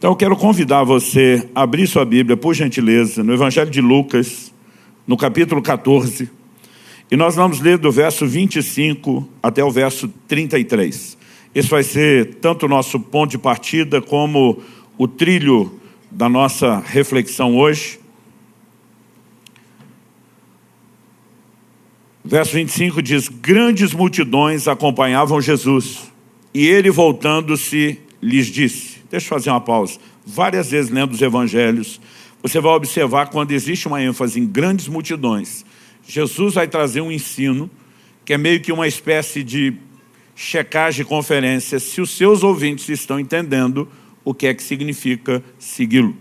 [0.00, 4.50] Então eu quero convidar você a abrir sua Bíblia, por gentileza, no Evangelho de Lucas,
[5.06, 6.30] no capítulo 14.
[7.10, 11.18] E nós vamos ler do verso 25 até o verso 33.
[11.54, 14.62] Esse vai ser tanto o nosso ponto de partida como
[14.96, 15.78] o trilho
[16.10, 18.00] da nossa reflexão hoje.
[22.24, 26.10] Verso 25 diz: Grandes multidões acompanhavam Jesus,
[26.54, 29.98] e ele, voltando-se, lhes disse: Deixa eu fazer uma pausa.
[30.24, 32.00] Várias vezes lendo os evangelhos,
[32.42, 35.64] você vai observar quando existe uma ênfase em grandes multidões,
[36.06, 37.70] Jesus vai trazer um ensino
[38.24, 39.74] que é meio que uma espécie de
[40.34, 43.88] checagem de conferência, se os seus ouvintes estão entendendo
[44.24, 46.16] o que é que significa segui-lo.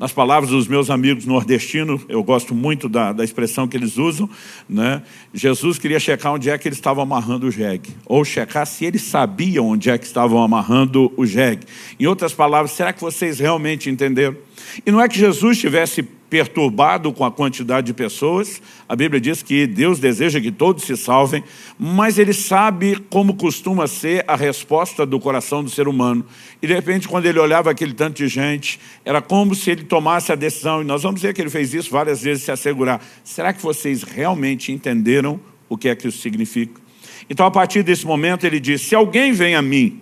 [0.00, 4.30] Nas palavras dos meus amigos nordestinos, eu gosto muito da, da expressão que eles usam,
[4.66, 5.02] né?
[5.34, 9.02] Jesus queria checar onde é que eles estavam amarrando o jegue, ou checar se eles
[9.02, 11.66] sabiam onde é que estavam amarrando o jegue.
[11.98, 14.38] Em outras palavras, será que vocês realmente entenderam?
[14.86, 18.62] E não é que Jesus tivesse perturbado com a quantidade de pessoas.
[18.88, 21.42] A Bíblia diz que Deus deseja que todos se salvem,
[21.76, 26.24] mas Ele sabe como costuma ser a resposta do coração do ser humano.
[26.62, 30.30] E de repente, quando ele olhava aquele tanto de gente, era como se ele tomasse
[30.30, 33.02] a decisão, e nós vamos ver que ele fez isso várias vezes, se assegurar.
[33.24, 36.80] Será que vocês realmente entenderam o que é que isso significa?
[37.28, 40.00] Então, a partir desse momento, ele diz, se alguém vem a mim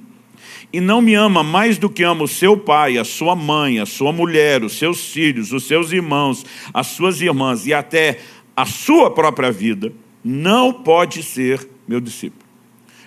[0.73, 3.87] e não me ama mais do que ama o seu pai, a sua mãe, a
[3.87, 8.21] sua mulher, os seus filhos, os seus irmãos, as suas irmãs e até
[8.57, 9.93] a sua própria vida,
[10.25, 12.49] não pode ser meu discípulo.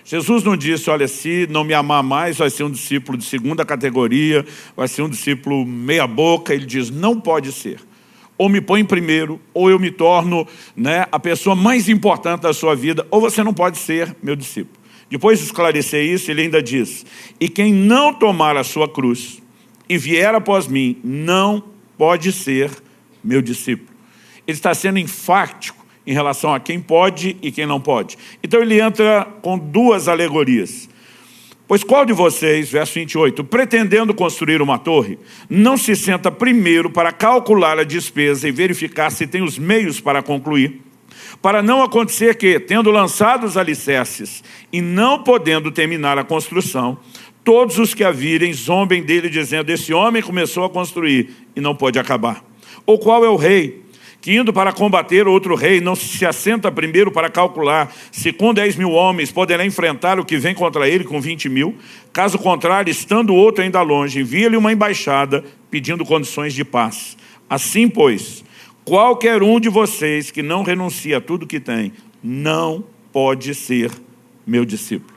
[0.04, 3.64] Jesus não disse, olha, se não me amar mais, vai ser um discípulo de segunda
[3.64, 4.44] categoria,
[4.76, 6.52] vai ser um discípulo meia boca.
[6.52, 7.80] Ele diz, não pode ser.
[8.36, 12.74] Ou me põe primeiro, ou eu me torno né, a pessoa mais importante da sua
[12.74, 14.81] vida, ou você não pode ser meu discípulo.
[15.12, 17.04] Depois de esclarecer isso, ele ainda diz,
[17.38, 19.42] e quem não tomar a sua cruz
[19.86, 21.62] e vier após mim, não
[21.98, 22.70] pode ser
[23.22, 23.90] meu discípulo.
[24.46, 28.16] Ele está sendo enfático em relação a quem pode e quem não pode.
[28.42, 30.88] Então ele entra com duas alegorias.
[31.68, 37.12] Pois qual de vocês, verso 28, pretendendo construir uma torre, não se senta primeiro para
[37.12, 40.80] calcular a despesa e verificar se tem os meios para concluir?
[41.42, 46.96] Para não acontecer que, tendo lançado os alicerces e não podendo terminar a construção,
[47.42, 51.74] todos os que a virem zombem dele, dizendo, esse homem começou a construir e não
[51.74, 52.44] pode acabar.
[52.86, 53.82] Ou qual é o rei,
[54.20, 58.76] que indo para combater outro rei, não se assenta primeiro para calcular se com 10
[58.76, 61.76] mil homens poderá enfrentar o que vem contra ele com 20 mil?
[62.12, 67.16] Caso contrário, estando outro ainda longe, envia-lhe uma embaixada pedindo condições de paz.
[67.50, 68.44] Assim, pois,
[68.84, 73.90] Qualquer um de vocês que não renuncia a tudo que tem, não pode ser
[74.46, 75.14] meu discípulo.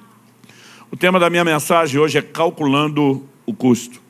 [0.92, 4.06] O tema da minha mensagem hoje é calculando o custo.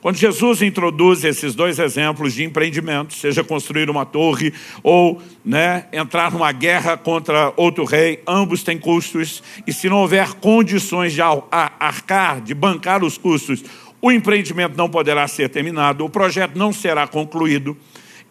[0.00, 6.30] Quando Jesus introduz esses dois exemplos de empreendimento, seja construir uma torre ou né, entrar
[6.30, 12.42] numa guerra contra outro rei, ambos têm custos, e se não houver condições de arcar,
[12.42, 13.64] de bancar os custos,
[14.00, 17.74] o empreendimento não poderá ser terminado, o projeto não será concluído.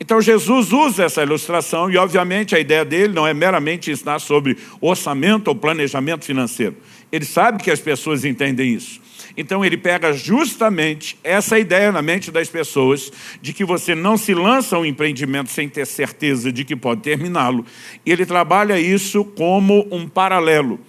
[0.03, 4.57] Então Jesus usa essa ilustração e obviamente a ideia dele não é meramente ensinar sobre
[4.81, 6.75] orçamento ou planejamento financeiro.
[7.09, 8.99] Ele sabe que as pessoas entendem isso.
[9.37, 14.33] Então ele pega justamente essa ideia na mente das pessoas de que você não se
[14.33, 17.65] lança um empreendimento sem ter certeza de que pode terminá-lo.
[18.05, 20.81] E ele trabalha isso como um paralelo.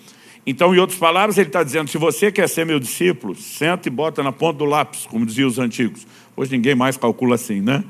[0.44, 3.90] Então, em outras palavras, ele está dizendo, se você quer ser meu discípulo, senta e
[3.90, 6.04] bota na ponta do lápis, como diziam os antigos.
[6.36, 7.84] Hoje ninguém mais calcula assim, né?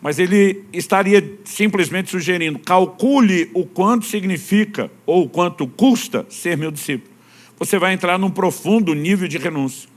[0.00, 6.70] Mas ele estaria simplesmente sugerindo, calcule o quanto significa ou o quanto custa ser meu
[6.70, 7.10] discípulo.
[7.58, 9.88] Você vai entrar num profundo nível de renúncia.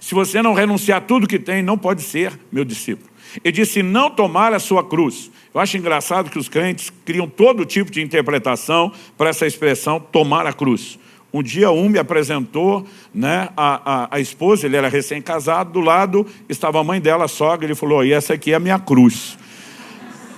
[0.00, 3.08] Se você não renunciar a tudo que tem, não pode ser meu discípulo.
[3.42, 5.30] Ele disse, não tomar a sua cruz.
[5.52, 10.46] Eu acho engraçado que os crentes criam todo tipo de interpretação para essa expressão, tomar
[10.46, 10.98] a cruz.
[11.32, 16.26] Um dia um me apresentou né, a, a, a esposa, ele era recém-casado, do lado
[16.48, 19.36] estava a mãe dela, a sogra, ele falou, e essa aqui é a minha cruz.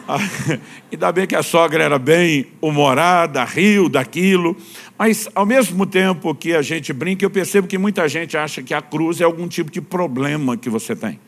[0.90, 4.56] Ainda bem que a sogra era bem humorada, riu daquilo.
[4.98, 8.72] Mas, ao mesmo tempo que a gente brinca, eu percebo que muita gente acha que
[8.72, 11.18] a cruz é algum tipo de problema que você tem.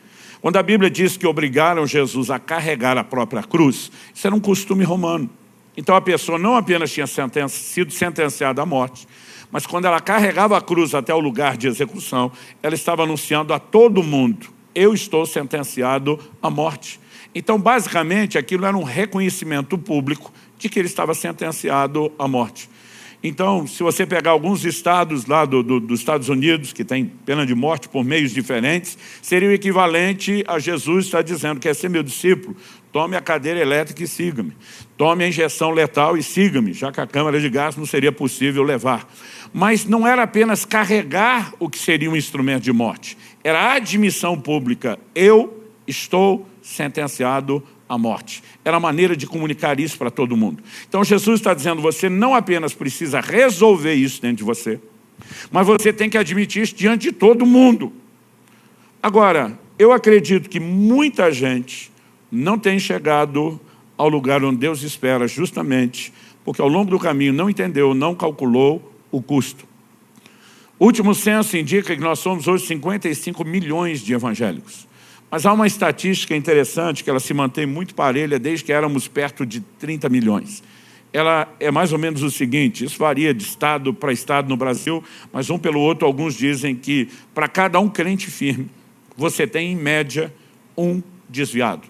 [0.41, 4.39] Quando a Bíblia diz que obrigaram Jesus a carregar a própria cruz, isso era um
[4.39, 5.29] costume romano.
[5.75, 7.05] Então a pessoa não apenas tinha
[7.49, 9.07] sido sentenciada à morte,
[9.51, 12.31] mas quando ela carregava a cruz até o lugar de execução,
[12.63, 16.99] ela estava anunciando a todo mundo, eu estou sentenciado à morte.
[17.33, 22.69] Então, basicamente, aquilo era um reconhecimento público de que ele estava sentenciado à morte.
[23.21, 27.45] Então, se você pegar alguns estados lá do, do, dos Estados Unidos, que tem pena
[27.45, 32.01] de morte por meios diferentes, seria o equivalente a Jesus estar dizendo, quer ser meu
[32.01, 32.55] discípulo?
[32.93, 34.53] Tome a cadeira elétrica e siga-me.
[34.97, 38.63] Tome a injeção letal e siga-me, já que a câmara de gás não seria possível
[38.63, 39.05] levar.
[39.53, 44.39] Mas não era apenas carregar o que seria um instrumento de morte, era a admissão
[44.39, 44.97] pública.
[45.13, 45.58] Eu
[45.89, 48.43] estou sentenciado à morte.
[48.63, 50.63] Era a maneira de comunicar isso para todo mundo.
[50.87, 54.79] Então Jesus está dizendo, você não apenas precisa resolver isso dentro de você,
[55.51, 57.91] mas você tem que admitir isso diante de todo mundo.
[59.01, 61.91] Agora, eu acredito que muita gente
[62.31, 63.59] não tem chegado
[63.97, 66.13] ao lugar onde Deus espera, justamente
[66.43, 69.67] porque ao longo do caminho não entendeu, não calculou o custo.
[70.79, 74.87] O último censo indica que nós somos hoje 55 milhões de evangélicos.
[75.31, 79.45] Mas há uma estatística interessante que ela se mantém muito parelha desde que éramos perto
[79.45, 80.63] de 30 milhões.
[81.13, 85.03] Ela é mais ou menos o seguinte, isso varia de estado para estado no Brasil,
[85.33, 88.69] mas um pelo outro alguns dizem que para cada um crente firme,
[89.15, 90.33] você tem em média
[90.77, 91.83] um desviado.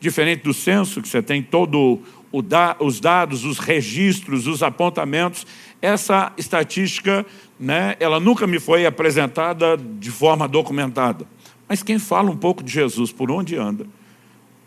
[0.00, 2.00] Diferente do censo, que você tem todo
[2.42, 5.46] da, os dados, os registros, os apontamentos,
[5.80, 7.24] essa estatística,
[7.58, 11.26] né, ela nunca me foi apresentada de forma documentada.
[11.68, 13.86] Mas quem fala um pouco de Jesus por onde anda,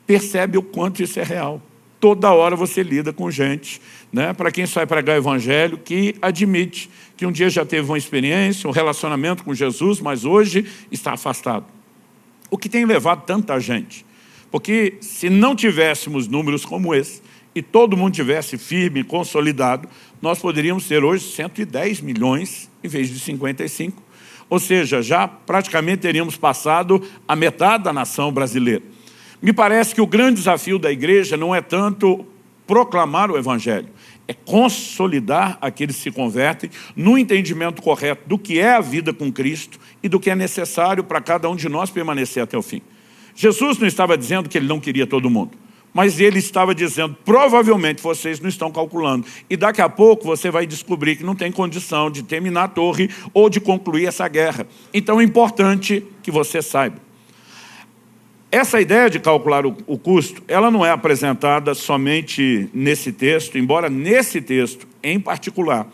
[0.05, 1.61] percebe o quanto isso é real.
[1.99, 3.81] Toda hora você lida com gente,
[4.11, 4.33] né?
[4.33, 8.69] para quem sai pregar o evangelho, que admite que um dia já teve uma experiência,
[8.69, 11.65] um relacionamento com Jesus, mas hoje está afastado.
[12.49, 14.05] O que tem levado tanta gente?
[14.49, 17.21] Porque se não tivéssemos números como esse,
[17.53, 19.87] e todo mundo tivesse firme, consolidado,
[20.21, 24.01] nós poderíamos ter hoje 110 milhões em vez de 55.
[24.49, 28.81] Ou seja, já praticamente teríamos passado a metade da nação brasileira.
[29.41, 32.25] Me parece que o grande desafio da igreja não é tanto
[32.65, 33.87] proclamar o evangelho,
[34.27, 39.31] é consolidar aqueles que se convertem no entendimento correto do que é a vida com
[39.31, 42.81] Cristo e do que é necessário para cada um de nós permanecer até o fim.
[43.33, 45.57] Jesus não estava dizendo que ele não queria todo mundo.
[45.93, 49.25] Mas ele estava dizendo, provavelmente vocês não estão calculando.
[49.49, 53.09] E daqui a pouco você vai descobrir que não tem condição de terminar a torre
[53.33, 54.67] ou de concluir essa guerra.
[54.93, 56.97] Então é importante que você saiba.
[58.51, 63.89] Essa ideia de calcular o, o custo, ela não é apresentada somente nesse texto, embora
[63.89, 65.87] nesse texto, em particular,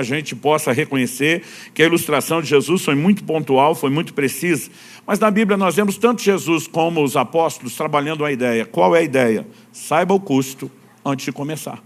[0.00, 1.42] a gente possa reconhecer
[1.72, 4.70] que a ilustração de Jesus foi muito pontual, foi muito precisa.
[5.06, 8.66] Mas na Bíblia nós vemos tanto Jesus como os apóstolos trabalhando a ideia.
[8.66, 9.46] Qual é a ideia?
[9.72, 10.70] Saiba o custo
[11.04, 11.82] antes de começar.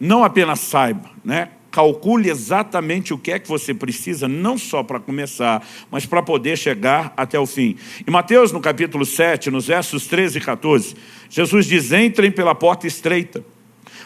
[0.00, 1.50] Não apenas saiba, né?
[1.70, 6.56] calcule exatamente o que é que você precisa, não só para começar, mas para poder
[6.56, 7.76] chegar até o fim.
[8.06, 10.96] Em Mateus, no capítulo 7, nos versos 13 e 14,
[11.28, 13.44] Jesus diz, entrem pela porta estreita,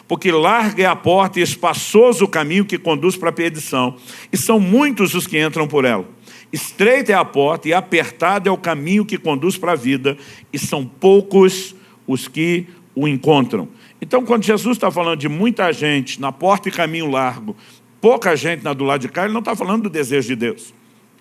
[0.07, 3.95] porque larga é a porta e espaçoso o caminho que conduz para a perdição,
[4.31, 6.05] e são muitos os que entram por ela.
[6.51, 10.17] Estreita é a porta e apertado é o caminho que conduz para a vida,
[10.51, 11.75] e são poucos
[12.07, 13.69] os que o encontram.
[14.01, 17.55] Então, quando Jesus está falando de muita gente na porta e caminho largo,
[18.01, 20.73] pouca gente na do lado de cá, ele não está falando do desejo de Deus.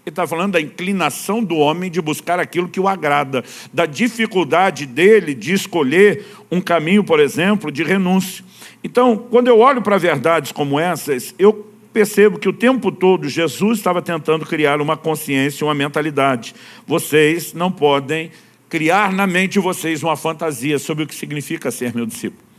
[0.05, 4.85] Ele está falando da inclinação do homem de buscar aquilo que o agrada, da dificuldade
[4.85, 8.45] dele de escolher um caminho, por exemplo, de renúncia.
[8.83, 13.79] Então, quando eu olho para verdades como essas, eu percebo que o tempo todo Jesus
[13.79, 16.53] estava tentando criar uma consciência, uma mentalidade.
[16.85, 18.33] Vocês não podem
[18.69, 22.52] criar na mente de vocês uma fantasia sobre o que significa ser meu discípulo.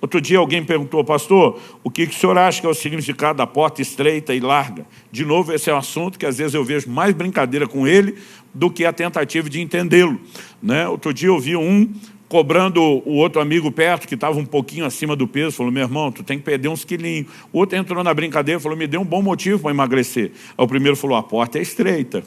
[0.00, 3.36] Outro dia alguém perguntou, pastor, o que, que o senhor acha que é o significado
[3.36, 4.86] da porta estreita e larga?
[5.12, 8.16] De novo, esse é um assunto que às vezes eu vejo mais brincadeira com ele
[8.54, 10.18] do que a tentativa de entendê-lo.
[10.62, 10.88] Né?
[10.88, 11.92] Outro dia eu vi um
[12.30, 16.12] cobrando o outro amigo perto, que estava um pouquinho acima do peso, falou, meu irmão,
[16.12, 17.26] tu tem que perder uns quilinhos.
[17.52, 20.30] O outro entrou na brincadeira e falou, me deu um bom motivo para emagrecer.
[20.56, 22.22] Aí o primeiro falou, a porta é estreita.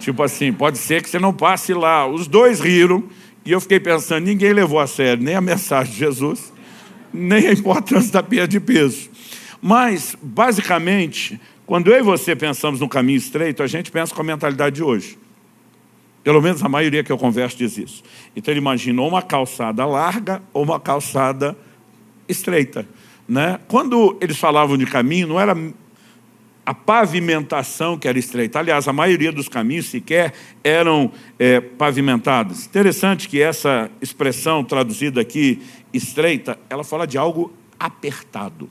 [0.00, 2.04] Tipo assim, pode ser que você não passe lá.
[2.04, 3.04] Os dois riram,
[3.46, 6.52] e eu fiquei pensando, ninguém levou a sério nem a mensagem de Jesus,
[7.12, 9.10] nem a importância da perda de peso.
[9.60, 14.24] Mas, basicamente, quando eu e você pensamos no caminho estreito, a gente pensa com a
[14.24, 15.18] mentalidade de hoje.
[16.22, 18.02] Pelo menos a maioria que eu converso diz isso.
[18.36, 21.56] Então ele imagina uma calçada larga ou uma calçada
[22.28, 22.86] estreita.
[23.28, 23.58] Né?
[23.68, 25.54] Quando eles falavam de caminho, não era
[26.68, 28.58] a pavimentação que era estreita.
[28.58, 32.66] Aliás, a maioria dos caminhos sequer eram é, pavimentados.
[32.66, 38.70] Interessante que essa expressão traduzida aqui, estreita, ela fala de algo apertado.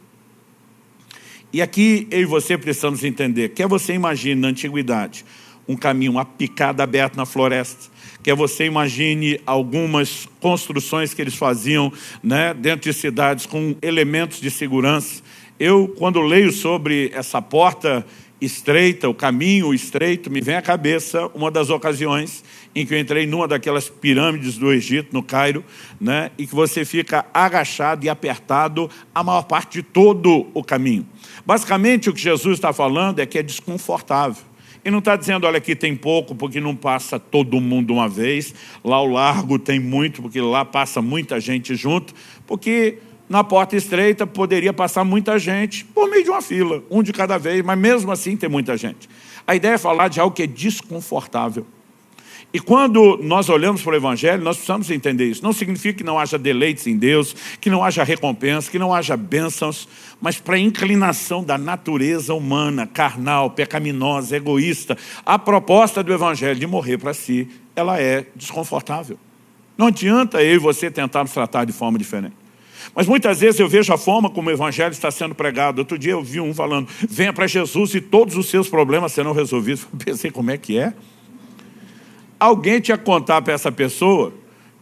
[1.52, 5.26] E aqui eu e você precisamos entender, quer você imagine na antiguidade
[5.68, 7.92] um caminho, uma picada aberta na floresta,
[8.24, 11.92] quer você imagine algumas construções que eles faziam
[12.24, 15.22] né, dentro de cidades com elementos de segurança,
[15.60, 18.06] Eu, quando leio sobre essa porta
[18.40, 22.44] estreita, o caminho estreito, me vem à cabeça uma das ocasiões
[22.76, 25.66] em que eu entrei numa daquelas pirâmides do Egito, no Cairo,
[26.00, 31.08] né, e que você fica agachado e apertado a maior parte de todo o caminho.
[31.46, 34.44] Basicamente, o que Jesus está falando é que é desconfortável.
[34.86, 38.54] E não está dizendo, olha, aqui tem pouco, porque não passa todo mundo uma vez,
[38.84, 42.14] lá o largo tem muito, porque lá passa muita gente junto,
[42.46, 47.12] porque na porta estreita poderia passar muita gente por meio de uma fila, um de
[47.12, 49.10] cada vez, mas mesmo assim tem muita gente.
[49.46, 51.66] A ideia é falar de algo que é desconfortável.
[52.54, 55.44] E quando nós olhamos para o Evangelho, nós precisamos entender isso.
[55.44, 59.18] Não significa que não haja deleites em Deus, que não haja recompensa, que não haja
[59.18, 59.88] bênçãos,
[60.22, 66.66] mas para a inclinação da natureza humana, carnal, pecaminosa, egoísta, a proposta do Evangelho de
[66.66, 69.20] morrer para si, ela é desconfortável.
[69.78, 72.47] Não adianta eu e você tentar nos tratar de forma diferente.
[72.94, 75.80] Mas muitas vezes eu vejo a forma como o evangelho está sendo pregado.
[75.80, 79.34] Outro dia eu vi um falando, venha para Jesus e todos os seus problemas serão
[79.34, 79.88] resolvidos.
[79.92, 80.94] Eu pensei, como é que é?
[82.40, 84.34] Alguém tinha que contar para essa pessoa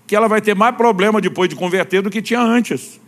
[0.07, 3.00] que ela vai ter mais problema depois de converter do que tinha antes.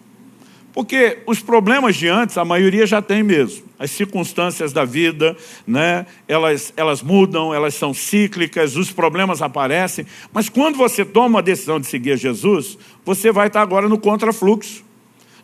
[0.73, 3.65] Porque os problemas de antes, a maioria já tem mesmo.
[3.79, 5.35] As circunstâncias da vida,
[5.65, 10.05] né, elas, elas mudam, elas são cíclicas, os problemas aparecem.
[10.31, 14.86] Mas quando você toma a decisão de seguir Jesus, você vai estar agora no contrafluxo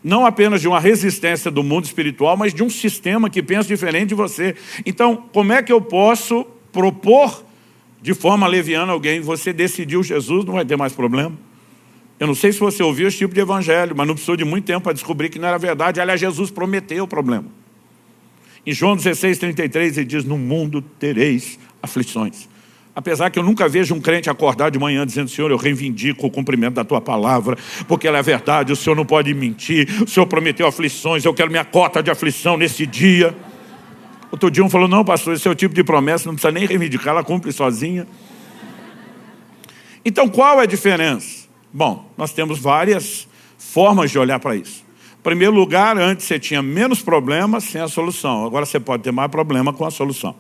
[0.04, 4.10] não apenas de uma resistência do mundo espiritual, mas de um sistema que pensa diferente
[4.10, 4.56] de você.
[4.86, 7.44] Então, como é que eu posso propor
[8.02, 11.32] de forma leviana alguém, você decidiu Jesus, não vai ter mais problema?
[12.20, 14.66] Eu não sei se você ouviu esse tipo de evangelho, mas não precisou de muito
[14.66, 16.02] tempo para descobrir que não era verdade.
[16.02, 17.46] Aliás, Jesus prometeu o problema.
[18.66, 22.48] Em João 16, 33, ele diz, no mundo tereis aflições.
[22.96, 26.30] Apesar que eu nunca vejo um crente acordar de manhã dizendo, Senhor, eu reivindico o
[26.30, 27.58] cumprimento da tua palavra,
[27.88, 31.50] porque ela é verdade, o Senhor não pode mentir, o Senhor prometeu aflições, eu quero
[31.50, 33.36] minha cota de aflição nesse dia.
[34.32, 36.68] Outro dia um falou, não pastor, esse é o tipo de promessa, não precisa nem
[36.68, 38.08] reivindicar, ela cumpre sozinha.
[40.06, 41.48] Então qual é a diferença?
[41.74, 44.84] Bom, nós temos várias formas de olhar para isso.
[45.20, 49.12] Em primeiro lugar, antes você tinha menos problemas sem a solução, agora você pode ter
[49.12, 50.36] mais problema com a solução.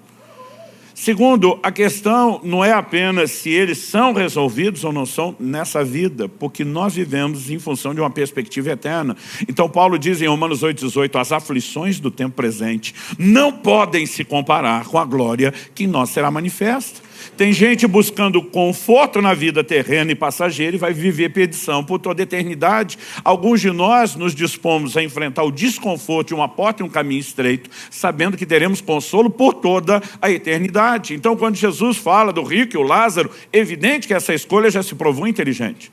[0.95, 6.29] Segundo, a questão não é apenas se eles são resolvidos ou não são nessa vida,
[6.29, 9.17] porque nós vivemos em função de uma perspectiva eterna.
[9.47, 14.85] Então Paulo diz em Romanos 8,18, as aflições do tempo presente não podem se comparar
[14.85, 17.01] com a glória que em nós será manifesta.
[17.35, 22.21] Tem gente buscando conforto na vida terrena e passageira e vai viver perdição por toda
[22.21, 22.97] a eternidade.
[23.23, 27.21] Alguns de nós nos dispomos a enfrentar o desconforto de uma porta e um caminho
[27.21, 31.15] estreito, sabendo que teremos consolo por toda a eternidade.
[31.15, 34.83] Então, quando Jesus fala do rico e o Lázaro, é evidente que essa escolha já
[34.83, 35.91] se provou inteligente.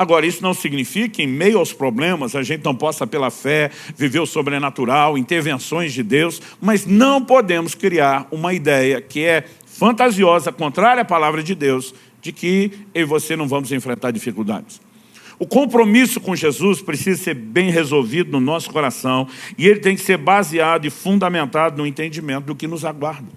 [0.00, 3.70] Agora, isso não significa que em meio aos problemas a gente não possa, pela fé,
[3.94, 9.44] viver o sobrenatural, intervenções de Deus, mas não podemos criar uma ideia que é
[9.80, 14.78] fantasiosa, contrária à palavra de Deus, de que eu e você não vamos enfrentar dificuldades.
[15.38, 20.02] O compromisso com Jesus precisa ser bem resolvido no nosso coração e ele tem que
[20.02, 23.30] ser baseado e fundamentado no entendimento do que nos aguarda.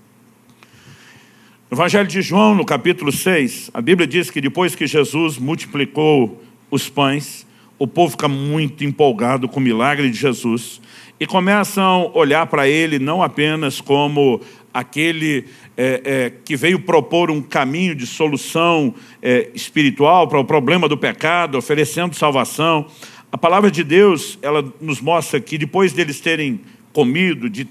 [1.71, 6.43] No Evangelho de João, no capítulo 6, a Bíblia diz que depois que Jesus multiplicou
[6.69, 7.47] os pães,
[7.79, 10.81] o povo fica muito empolgado com o milagre de Jesus
[11.23, 14.41] e começam a olhar para ele não apenas como
[14.73, 15.45] aquele
[15.77, 20.97] é, é, que veio propor um caminho de solução é, espiritual para o problema do
[20.97, 22.87] pecado, oferecendo salvação.
[23.31, 26.61] A palavra de Deus, ela nos mostra que depois deles terem
[26.91, 27.67] comido, de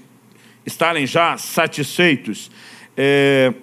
[0.65, 2.49] estarem já satisfeitos,
[2.95, 3.53] é,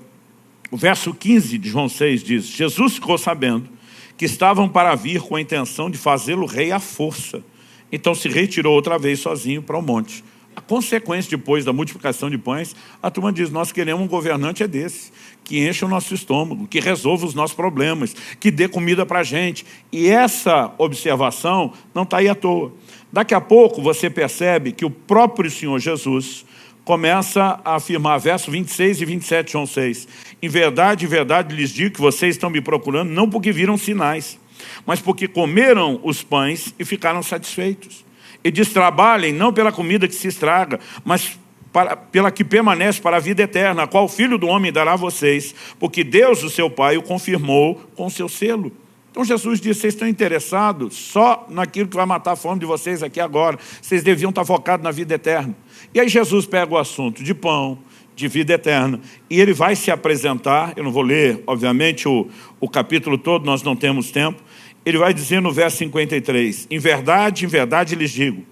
[0.71, 3.69] o verso 15 de João 6 diz, Jesus ficou sabendo
[4.17, 7.43] que estavam para vir com a intenção de fazê-lo rei à força.
[7.91, 10.23] Então se retirou outra vez sozinho para o monte.
[10.55, 14.69] A consequência depois da multiplicação de pães, a turma diz, nós queremos um governante é
[14.69, 15.13] desse,
[15.45, 19.23] que enche o nosso estômago, que resolva os nossos problemas, que dê comida para a
[19.23, 19.65] gente.
[19.93, 22.73] E essa observação não está aí à toa.
[23.13, 26.45] Daqui a pouco você percebe que o próprio Senhor Jesus
[26.85, 30.09] começa a afirmar, verso 26 e 27, João 6,
[30.43, 34.39] Em verdade, em verdade lhes digo que vocês estão me procurando não porque viram sinais,
[34.85, 38.05] mas porque comeram os pães e ficaram satisfeitos.
[38.43, 41.39] E diz, trabalhem não pela comida que se estraga, mas
[41.73, 44.95] para, pela que permanece para a vida eterna, a qual o Filho do Homem dará
[44.95, 48.73] a vocês, porque Deus, o seu Pai, o confirmou com o seu selo.
[49.11, 53.03] Então Jesus disse, vocês estão interessados só naquilo que vai matar a fome de vocês
[53.03, 53.59] aqui agora.
[53.83, 55.55] Vocês deviam estar focados na vida eterna.
[55.93, 57.79] E aí Jesus pega o assunto de pão,
[58.15, 62.29] de vida eterna, e ele vai se apresentar, eu não vou ler, obviamente, o,
[62.61, 64.43] o capítulo todo, nós não temos tempo,
[64.85, 68.45] ele vai dizer no verso 53, em verdade, em verdade lhes digo,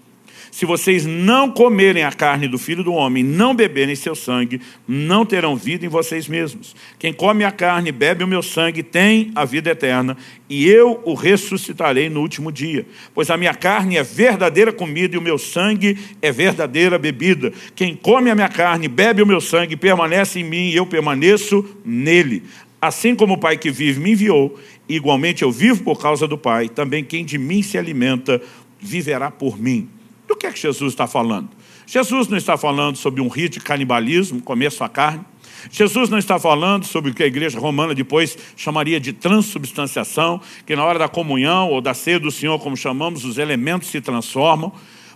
[0.51, 5.25] Se vocês não comerem a carne do Filho do Homem, não beberem seu sangue, não
[5.25, 6.75] terão vida em vocês mesmos.
[6.97, 10.17] Quem come a carne bebe o meu sangue tem a vida eterna,
[10.49, 12.85] e eu o ressuscitarei no último dia.
[13.13, 17.53] Pois a minha carne é verdadeira comida e o meu sangue é verdadeira bebida.
[17.75, 21.63] Quem come a minha carne bebe o meu sangue permanece em mim e eu permaneço
[21.85, 22.43] nele.
[22.81, 24.57] Assim como o Pai que vive me enviou,
[24.89, 28.41] igualmente eu vivo por causa do Pai, também quem de mim se alimenta
[28.79, 29.87] viverá por mim.
[30.27, 31.49] Do que é que Jesus está falando?
[31.85, 35.25] Jesus não está falando sobre um rito de canibalismo, comer sua carne.
[35.71, 40.75] Jesus não está falando sobre o que a igreja romana depois chamaria de transubstanciação, que
[40.75, 44.71] na hora da comunhão ou da ceia do Senhor, como chamamos, os elementos se transformam.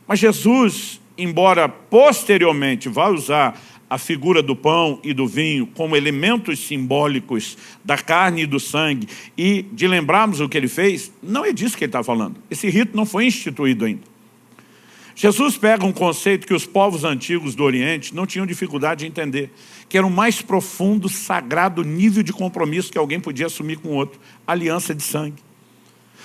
[0.08, 3.60] Mas Jesus, embora posteriormente vá usar
[3.93, 9.07] a figura do pão e do vinho como elementos simbólicos da carne e do sangue
[9.38, 12.38] e de lembrarmos o que ele fez, não é disso que ele está falando.
[12.50, 14.01] Esse rito não foi instituído ainda.
[15.15, 19.51] Jesus pega um conceito que os povos antigos do Oriente não tinham dificuldade de entender,
[19.88, 23.93] que era o mais profundo, sagrado nível de compromisso que alguém podia assumir com o
[23.93, 25.38] outro, aliança de sangue.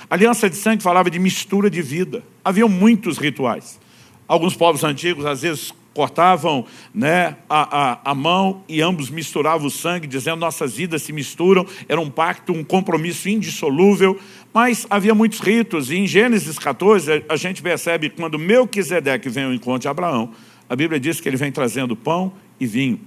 [0.08, 2.24] A aliança de sangue falava de mistura de vida.
[2.42, 3.78] Havia muitos rituais.
[4.26, 6.64] Alguns povos antigos, às vezes, cortavam
[6.94, 11.66] né, a, a, a, mão e ambos misturavam o sangue, dizendo nossas vidas se misturam,
[11.88, 14.16] era um pacto, um compromisso indissolúvel,
[14.54, 19.46] mas havia muitos ritos, e em Gênesis 14 a gente percebe que quando Melquisedeque vem
[19.46, 20.30] ao encontro de Abraão,
[20.70, 23.00] a Bíblia diz que ele vem trazendo pão e vinho.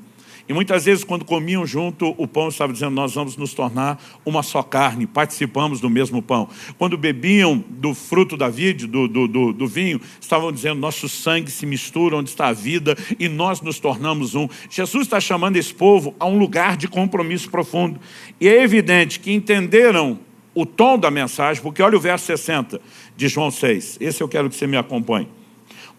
[0.51, 4.43] E muitas vezes, quando comiam junto, o pão estava dizendo: Nós vamos nos tornar uma
[4.43, 6.50] só carne, participamos do mesmo pão.
[6.77, 11.50] Quando bebiam do fruto da vide, do, do, do, do vinho, estavam dizendo: Nosso sangue
[11.50, 14.46] se mistura onde está a vida e nós nos tornamos um.
[14.70, 17.98] Jesus está chamando esse povo a um lugar de compromisso profundo.
[18.38, 20.20] E é evidente que entenderam
[20.53, 22.81] o tom da mensagem, porque olha o verso 60
[23.15, 24.00] de João 6.
[24.01, 25.29] Esse eu quero que você me acompanhe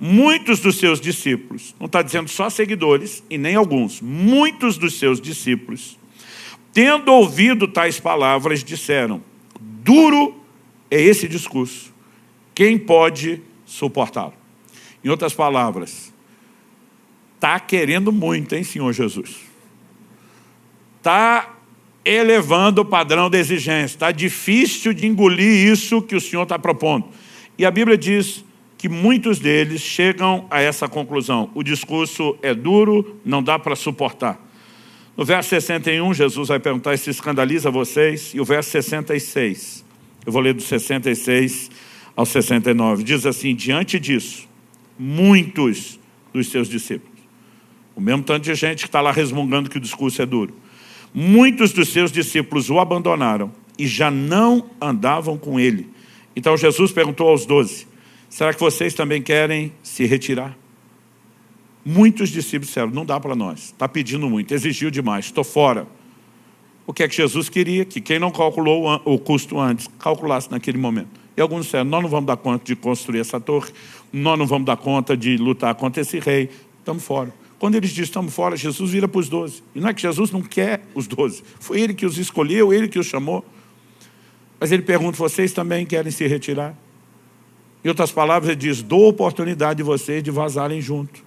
[0.04, 5.20] muitos dos seus discípulos, não está dizendo só seguidores e nem alguns, muitos dos seus
[5.20, 5.96] discípulos,
[6.72, 9.22] tendo ouvido tais palavras, disseram:
[9.60, 10.34] duro
[10.90, 11.94] é esse discurso,
[12.52, 14.34] quem pode suportá-lo?
[15.04, 16.12] Em outras palavras,
[17.36, 19.36] está querendo muito, hein, Senhor Jesus?
[20.98, 21.54] Está
[22.04, 27.06] elevando o padrão da exigência, está difícil de engolir isso que o Senhor está propondo.
[27.56, 28.44] E a Bíblia diz
[28.82, 31.48] que muitos deles chegam a essa conclusão.
[31.54, 34.44] O discurso é duro, não dá para suportar.
[35.16, 38.32] No verso 61, Jesus vai perguntar se escandaliza vocês.
[38.34, 39.84] E o verso 66,
[40.26, 41.70] eu vou ler do 66
[42.16, 44.48] ao 69, diz assim: Diante disso,
[44.98, 46.00] muitos
[46.34, 47.20] dos seus discípulos,
[47.94, 50.56] o mesmo tanto de gente que está lá resmungando que o discurso é duro,
[51.14, 55.88] muitos dos seus discípulos o abandonaram e já não andavam com ele.
[56.34, 57.91] Então Jesus perguntou aos doze:
[58.32, 60.56] Será que vocês também querem se retirar?
[61.84, 65.86] Muitos discípulos disseram: não dá para nós, está pedindo muito, exigiu demais, estou fora.
[66.86, 67.84] O que é que Jesus queria?
[67.84, 71.10] Que quem não calculou o custo antes, calculasse naquele momento.
[71.36, 73.70] E alguns disseram: nós não vamos dar conta de construir essa torre,
[74.10, 77.34] nós não vamos dar conta de lutar contra esse rei, estamos fora.
[77.58, 79.62] Quando eles dizem estamos fora, Jesus vira para os doze.
[79.74, 82.88] E não é que Jesus não quer os doze, foi ele que os escolheu, ele
[82.88, 83.44] que os chamou.
[84.58, 86.74] Mas ele pergunta: vocês também querem se retirar?
[87.84, 91.24] Em outras palavras, ele diz: dou oportunidade de vocês de vazarem junto.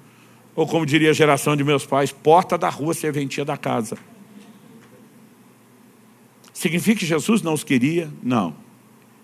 [0.55, 3.97] Ou como diria a geração de meus pais, porta da rua, serventia da casa.
[6.53, 8.09] Significa que Jesus não os queria?
[8.23, 8.55] Não.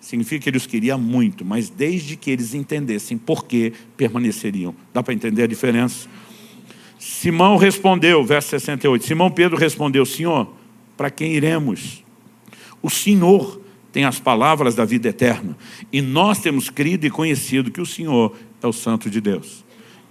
[0.02, 4.76] Significa que ele os queria muito, mas desde que eles entendessem por que permaneceriam.
[4.94, 6.10] Dá para entender a diferença?
[7.00, 9.06] Simão respondeu, verso 68.
[9.06, 10.52] Simão Pedro respondeu: Senhor,
[10.98, 12.04] para quem iremos?
[12.82, 13.61] O Senhor
[13.92, 15.58] tem as palavras da vida eterna.
[15.92, 19.64] E nós temos crido e conhecido que o Senhor é o Santo de Deus.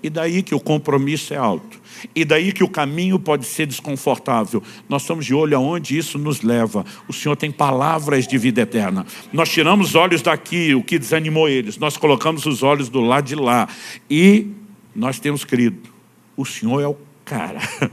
[0.02, 1.78] E daí que o compromisso é alto.
[2.14, 4.62] E daí que o caminho pode ser desconfortável.
[4.88, 6.84] Nós estamos de olho aonde isso nos leva.
[7.06, 9.04] O Senhor tem palavras de vida eterna.
[9.32, 11.76] Nós tiramos os olhos daqui, o que desanimou eles.
[11.76, 13.68] Nós colocamos os olhos do lado de lá.
[14.08, 14.46] E
[14.94, 15.90] nós temos crido.
[16.34, 17.60] O Senhor é o cara.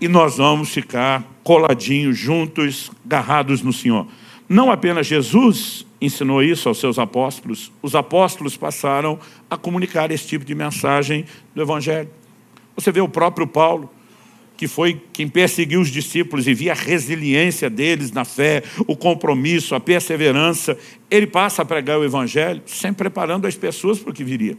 [0.00, 4.08] E nós vamos ficar coladinhos, juntos, agarrados no Senhor.
[4.52, 10.44] Não apenas Jesus ensinou isso aos seus apóstolos, os apóstolos passaram a comunicar esse tipo
[10.44, 12.10] de mensagem do Evangelho.
[12.76, 13.90] Você vê o próprio Paulo,
[14.54, 19.74] que foi quem perseguiu os discípulos e via a resiliência deles na fé, o compromisso,
[19.74, 20.76] a perseverança.
[21.10, 24.54] Ele passa a pregar o Evangelho, sempre preparando as pessoas para o que viria.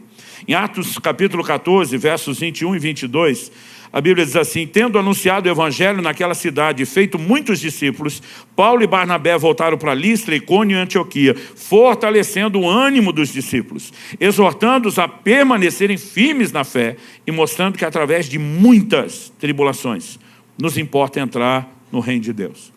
[0.48, 3.52] Em Atos capítulo 14, versos 21 e 22,
[3.94, 8.20] A Bíblia diz assim: tendo anunciado o evangelho naquela cidade e feito muitos discípulos,
[8.56, 14.98] Paulo e Barnabé voltaram para Listra, Icônio e Antioquia, fortalecendo o ânimo dos discípulos, exortando-os
[14.98, 20.18] a permanecerem firmes na fé e mostrando que através de muitas tribulações
[20.60, 22.72] nos importa entrar no reino de Deus.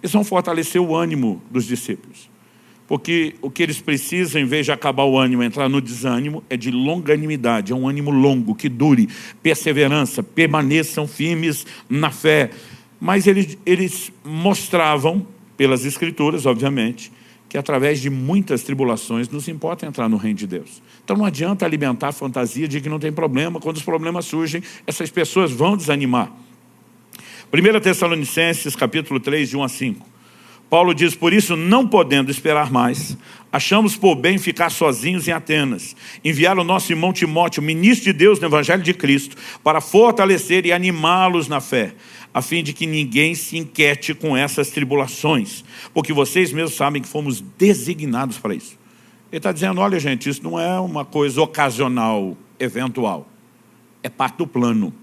[0.00, 2.31] Eles vão fortalecer o ânimo dos discípulos.
[2.92, 6.58] Porque o que eles precisam, em vez de acabar o ânimo, entrar no desânimo, é
[6.58, 9.08] de longanimidade, é um ânimo longo, que dure,
[9.42, 12.50] perseverança, permaneçam firmes na fé.
[13.00, 15.26] Mas eles, eles mostravam,
[15.56, 17.10] pelas Escrituras, obviamente,
[17.48, 20.82] que através de muitas tribulações nos importa entrar no reino de Deus.
[21.02, 24.62] Então não adianta alimentar a fantasia de que não tem problema, quando os problemas surgem,
[24.86, 26.30] essas pessoas vão desanimar.
[27.50, 30.11] 1 Tessalonicenses, capítulo 3, de 1 a 5.
[30.72, 33.14] Paulo diz: Por isso, não podendo esperar mais,
[33.52, 38.40] achamos por bem ficar sozinhos em Atenas, enviar o nosso irmão Timóteo, ministro de Deus
[38.40, 41.94] no Evangelho de Cristo, para fortalecer e animá-los na fé,
[42.32, 47.08] a fim de que ninguém se inquiete com essas tribulações, porque vocês mesmos sabem que
[47.08, 48.78] fomos designados para isso.
[49.30, 53.28] Ele está dizendo: olha, gente, isso não é uma coisa ocasional, eventual,
[54.02, 55.01] é parte do plano.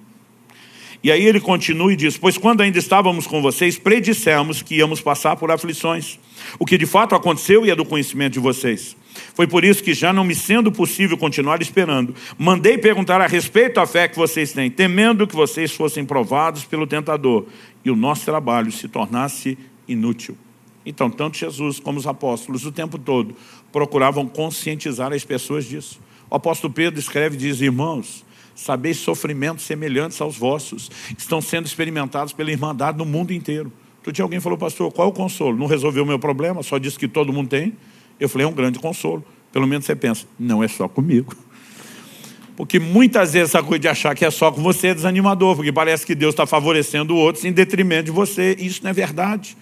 [1.02, 5.02] E aí ele continua e diz: Pois quando ainda estávamos com vocês, predissemos que íamos
[5.02, 6.20] passar por aflições.
[6.58, 8.96] O que de fato aconteceu e é do conhecimento de vocês.
[9.34, 13.76] Foi por isso que, já não me sendo possível continuar esperando, mandei perguntar a respeito
[13.76, 17.46] da fé que vocês têm, temendo que vocês fossem provados pelo tentador
[17.84, 19.58] e o nosso trabalho se tornasse
[19.88, 20.38] inútil.
[20.86, 23.36] Então, tanto Jesus como os apóstolos, o tempo todo,
[23.72, 26.00] procuravam conscientizar as pessoas disso.
[26.30, 28.24] O apóstolo Pedro escreve e diz: Irmãos,
[28.60, 33.72] sabeis sofrimentos semelhantes aos vossos, estão sendo experimentados pela Irmandade no mundo inteiro.
[34.04, 35.58] Tu tinha alguém falou, pastor, qual é o consolo?
[35.58, 37.74] Não resolveu o meu problema, só disse que todo mundo tem.
[38.20, 39.24] Eu falei, é um grande consolo.
[39.52, 41.34] Pelo menos você pensa, não é só comigo.
[42.56, 45.72] Porque muitas vezes essa coisa de achar que é só com você é desanimador, porque
[45.72, 48.54] parece que Deus está favorecendo outros em detrimento de você.
[48.60, 49.56] Isso não é verdade.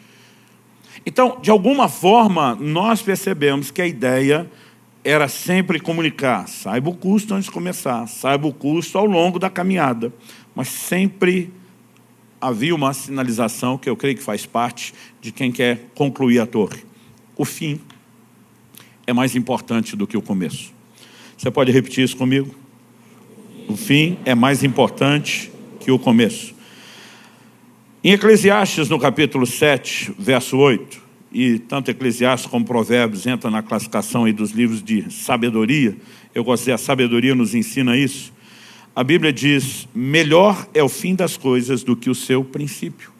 [1.06, 4.50] Então, de alguma forma, nós percebemos que a ideia
[5.10, 9.50] era sempre comunicar, saiba o custo antes de começar, saiba o custo ao longo da
[9.50, 10.12] caminhada,
[10.54, 11.50] mas sempre
[12.42, 16.84] havia uma sinalização que eu creio que faz parte de quem quer concluir a torre.
[17.38, 17.80] O fim
[19.08, 20.74] é mais importante do que o começo.
[21.38, 22.54] Você pode repetir isso comigo?
[23.70, 26.54] O fim é mais importante que o começo.
[28.04, 34.26] Em Eclesiastes, no capítulo 7, verso 8, e tanto Eclesiastes como Provérbios entram na classificação
[34.26, 35.96] aí dos livros de sabedoria.
[36.34, 38.34] Eu gostei, a sabedoria nos ensina isso.
[38.96, 43.12] A Bíblia diz: melhor é o fim das coisas do que o seu princípio.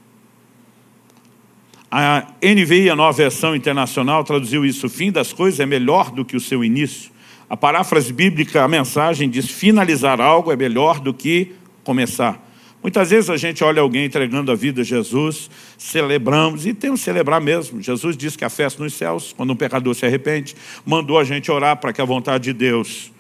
[1.90, 6.26] A NVI, a nova versão internacional, traduziu isso: o fim das coisas é melhor do
[6.26, 7.12] que o seu início.
[7.50, 12.47] A paráfrase bíblica, a mensagem diz: finalizar algo é melhor do que começar.
[12.82, 17.06] Muitas vezes a gente olha alguém entregando a vida a Jesus, celebramos, e temos que
[17.06, 17.82] celebrar mesmo.
[17.82, 21.52] Jesus disse que a festa nos céus, quando um pecador se arrepende, mandou a gente
[21.52, 23.12] orar para que a vontade de Deus,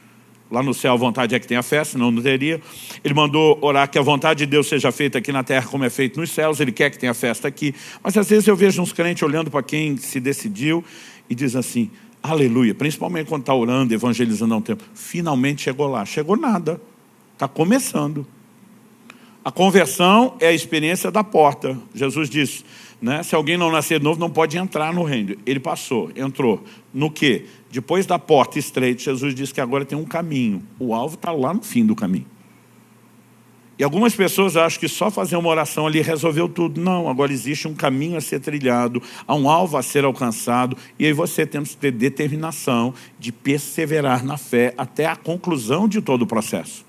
[0.49, 2.61] lá no céu a vontade é que tem a festa, senão não teria.
[3.03, 5.89] Ele mandou orar que a vontade de Deus seja feita aqui na terra como é
[5.89, 7.73] feito nos céus, ele quer que tenha festa aqui.
[8.03, 10.85] Mas às vezes eu vejo uns crentes olhando para quem se decidiu
[11.27, 11.89] e diz assim,
[12.21, 14.83] aleluia, principalmente quando está orando, evangelizando há um tempo.
[14.93, 16.05] Finalmente chegou lá.
[16.05, 16.79] Chegou nada.
[17.33, 18.25] Está começando.
[19.47, 21.79] A conversão é a experiência da porta.
[21.95, 22.65] Jesus disse,
[23.01, 25.37] né, se alguém não nascer de novo, não pode entrar no reino.
[25.45, 26.65] Ele passou, entrou.
[26.93, 27.45] No que?
[27.71, 30.61] Depois da porta estreita, Jesus disse que agora tem um caminho.
[30.77, 32.25] O alvo está lá no fim do caminho.
[33.79, 36.81] E algumas pessoas acham que só fazer uma oração ali resolveu tudo.
[36.81, 41.05] Não, agora existe um caminho a ser trilhado, há um alvo a ser alcançado, e
[41.05, 46.23] aí você tem que ter determinação de perseverar na fé até a conclusão de todo
[46.23, 46.85] o processo.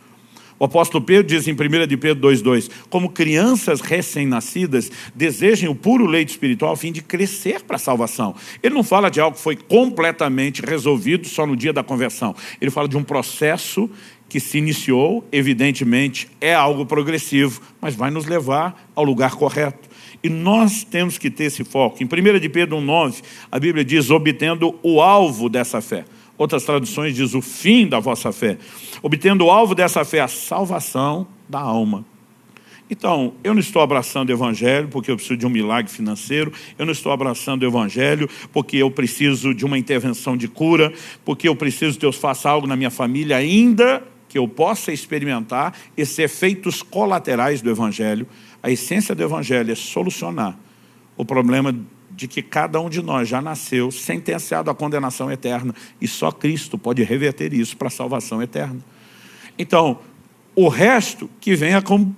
[0.59, 6.05] O apóstolo Pedro diz em 1 de Pedro 2,2: Como crianças recém-nascidas, desejem o puro
[6.05, 8.35] leite espiritual a fim de crescer para a salvação.
[8.63, 12.35] Ele não fala de algo que foi completamente resolvido só no dia da conversão.
[12.61, 13.89] Ele fala de um processo
[14.29, 19.89] que se iniciou, evidentemente é algo progressivo, mas vai nos levar ao lugar correto.
[20.23, 22.03] E nós temos que ter esse foco.
[22.03, 26.05] Em 1 de Pedro 1,9, a Bíblia diz: obtendo o alvo dessa fé.
[26.39, 28.57] Outras traduções diz o fim da vossa fé
[29.03, 32.05] obtendo o alvo dessa fé, a salvação da alma.
[32.91, 36.87] Então, eu não estou abraçando o Evangelho porque eu preciso de um milagre financeiro, eu
[36.87, 40.93] não estou abraçando o Evangelho porque eu preciso de uma intervenção de cura,
[41.25, 45.75] porque eu preciso que Deus faça algo na minha família, ainda que eu possa experimentar
[45.97, 48.27] esses efeitos colaterais do Evangelho.
[48.63, 50.59] A essência do Evangelho é solucionar
[51.17, 51.75] o problema
[52.19, 56.77] de que cada um de nós já nasceu sentenciado à condenação eterna e só Cristo
[56.77, 58.81] pode reverter isso para a salvação eterna.
[59.57, 60.01] Então,
[60.57, 62.15] o resto que venha como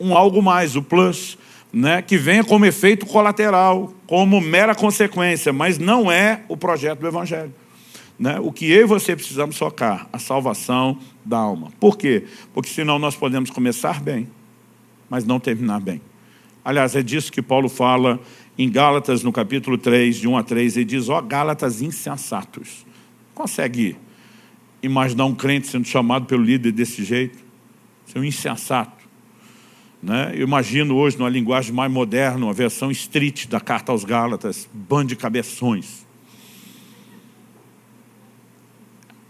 [0.00, 1.36] um algo mais, o plus,
[1.70, 7.06] né, que venha como efeito colateral, como mera consequência, mas não é o projeto do
[7.06, 7.54] Evangelho.
[8.18, 8.40] Né?
[8.40, 11.70] O que eu e você precisamos focar, a salvação da alma.
[11.78, 12.24] Por quê?
[12.54, 14.26] Porque senão nós podemos começar bem,
[15.10, 16.00] mas não terminar bem.
[16.64, 18.18] Aliás, é disso que Paulo fala
[18.58, 22.86] em Gálatas, no capítulo 3, de 1 a 3, ele diz, ó oh, Gálatas insensatos.
[23.34, 23.96] Consegue
[24.82, 27.38] imaginar um crente sendo chamado pelo líder desse jeito?
[28.06, 29.04] Ser um insensato.
[30.02, 30.32] Né?
[30.34, 35.08] Eu imagino hoje, numa linguagem mais moderna, a versão street da carta aos Gálatas, bando
[35.08, 36.06] de cabeções.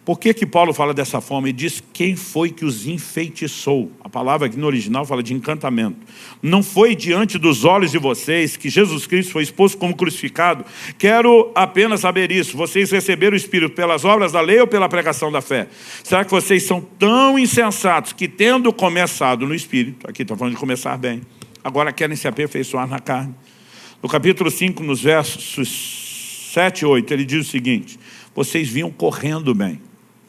[0.07, 1.49] Por que, que Paulo fala dessa forma?
[1.49, 3.91] Ele diz quem foi que os enfeitiçou.
[4.05, 5.97] A palavra aqui no original fala de encantamento.
[6.41, 10.65] Não foi diante dos olhos de vocês que Jesus Cristo foi exposto como crucificado.
[10.97, 12.57] Quero apenas saber isso.
[12.57, 15.67] Vocês receberam o Espírito pelas obras da lei ou pela pregação da fé?
[16.05, 20.61] Será que vocês são tão insensatos que, tendo começado no Espírito, aqui está falando de
[20.61, 21.21] começar bem,
[21.65, 23.35] agora querem se aperfeiçoar na carne?
[24.01, 27.99] No capítulo 5, nos versos 7 e 8, ele diz o seguinte:
[28.37, 29.81] Vocês vinham correndo bem.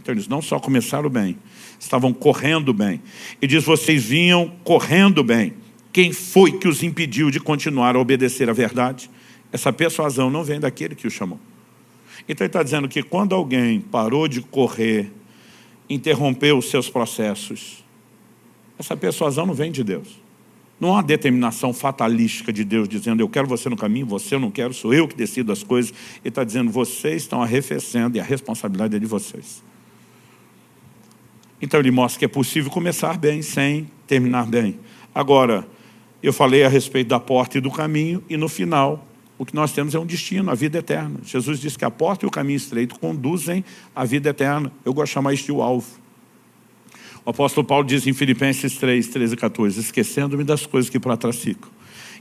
[0.08, 1.38] Então eles não só começaram bem,
[1.78, 3.02] estavam correndo bem.
[3.42, 5.54] E diz: vocês vinham correndo bem.
[5.92, 9.12] Quem foi que os impediu de continuar a obedecer à verdade?
[9.52, 11.38] Essa persuasão não vem daquele que o chamou.
[12.22, 15.12] Então ele está dizendo que quando alguém parou de correr,
[15.90, 17.84] interrompeu os seus processos,
[18.80, 20.22] essa persuasão não vem de Deus.
[20.80, 24.52] Não há determinação fatalística de Deus dizendo eu quero você no caminho, você eu não
[24.52, 25.92] quero, sou eu que decido as coisas.
[26.24, 29.67] Ele está dizendo vocês estão arrefecendo e a responsabilidade é de vocês.
[31.62, 34.80] Então ele mostra que é possível começar bem sem terminar bem.
[35.14, 35.68] Agora,
[36.22, 39.06] eu falei a respeito da porta e do caminho, e no final,
[39.38, 41.20] o que nós temos é um destino, a vida eterna.
[41.24, 43.64] Jesus disse que a porta e o caminho estreito conduzem
[43.96, 44.72] à vida eterna.
[44.84, 45.88] Eu gosto de chamar isso de o alvo.
[47.26, 51.18] O apóstolo Paulo diz em Filipenses 3, 13 e 14, esquecendo-me das coisas que para
[51.18, 51.70] trás ficam,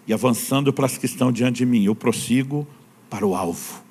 [0.06, 2.66] e avançando para as que estão diante de mim, eu prossigo
[3.08, 3.82] para o alvo.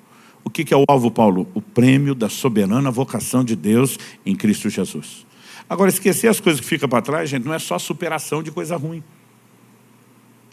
[0.44, 1.48] O que é o alvo, Paulo?
[1.54, 5.26] O prêmio da soberana vocação de Deus em Cristo Jesus.
[5.68, 8.76] Agora, esquecer as coisas que ficam para trás, gente, não é só superação de coisa
[8.76, 9.02] ruim.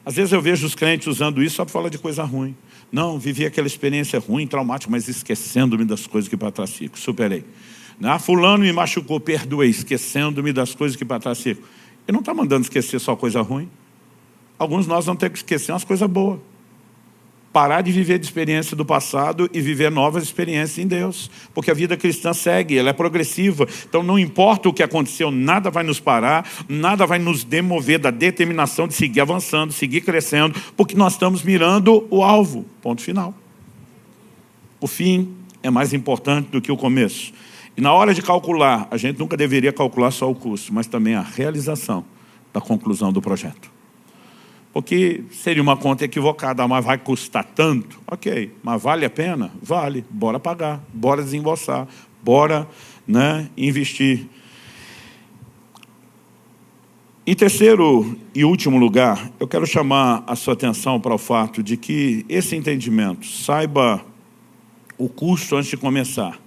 [0.05, 2.55] Às vezes eu vejo os crentes usando isso só para falar de coisa ruim.
[2.91, 6.97] Não, vivi aquela experiência ruim, traumática, mas esquecendo-me das coisas que para trás ficam.
[6.97, 7.45] Superei.
[8.01, 11.63] Ah, fulano me machucou, perdoei, esquecendo-me das coisas que para trás ficam.
[12.07, 13.69] Ele não está mandando esquecer só coisa ruim.
[14.59, 16.39] Alguns de nós vamos ter que esquecer umas coisas boas
[17.53, 21.29] parar de viver de experiência do passado e viver novas experiências em Deus.
[21.53, 23.67] Porque a vida cristã segue, ela é progressiva.
[23.87, 28.09] Então não importa o que aconteceu, nada vai nos parar, nada vai nos demover da
[28.09, 32.65] determinação de seguir avançando, seguir crescendo, porque nós estamos mirando o alvo.
[32.81, 33.35] Ponto final.
[34.81, 37.31] O fim é mais importante do que o começo.
[37.77, 41.15] E na hora de calcular, a gente nunca deveria calcular só o custo, mas também
[41.15, 42.03] a realização
[42.51, 43.71] da conclusão do projeto.
[44.73, 48.01] Porque seria uma conta equivocada, mas vai custar tanto?
[48.07, 49.51] Ok, mas vale a pena?
[49.61, 51.87] Vale, bora pagar, bora desembolsar,
[52.23, 52.67] bora
[53.07, 54.27] né, investir.
[57.25, 61.77] Em terceiro e último lugar, eu quero chamar a sua atenção para o fato de
[61.77, 64.03] que esse entendimento, saiba
[64.97, 66.39] o custo antes de começar.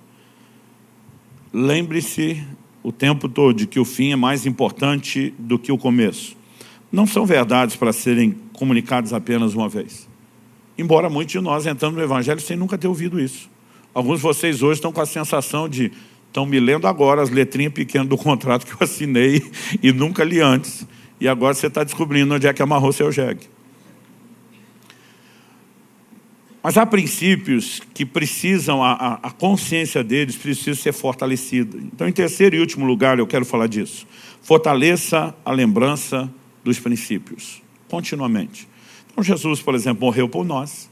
[1.53, 2.45] Lembre-se
[2.83, 6.37] o tempo todo de que o fim é mais importante do que o começo
[6.97, 10.09] não são verdades para serem comunicadas apenas uma vez.
[10.79, 13.51] Embora muitos de nós entramos no Evangelho sem nunca ter ouvido isso.
[13.93, 15.93] Alguns de vocês hoje estão com a sensação de
[16.27, 19.45] estão me lendo agora as letrinhas pequenas do contrato que eu assinei
[19.83, 20.87] e nunca li antes.
[21.21, 23.47] E agora você está descobrindo onde é que amarrou seu jegue.
[26.63, 31.77] Mas há princípios que precisam, a, a, consciência deles precisa ser fortalecida.
[31.77, 34.07] Então, em terceiro e último lugar, eu quero falar disso.
[34.41, 36.33] Fortaleça a lembrança
[36.67, 38.69] dos princípios, continuamente.
[39.11, 40.91] Então, Jesus, por exemplo, morreu por nós.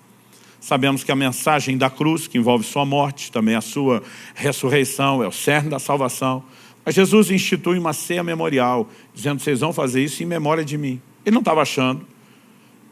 [0.61, 4.03] Sabemos que a mensagem da cruz, que envolve sua morte, também a sua
[4.35, 6.45] ressurreição, é o cerne da salvação.
[6.85, 11.03] Mas Jesus institui uma ceia memorial, dizendo: vocês vão fazer isso em memória de mim.
[11.27, 12.07] Ele não estava achando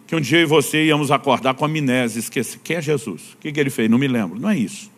[0.09, 3.35] que um dia eu e você íamos acordar com amnésia, esquecer quem é Jesus.
[3.35, 3.89] O que, ele fez?
[3.89, 4.41] Não me lembro.
[4.41, 4.91] Não é isso.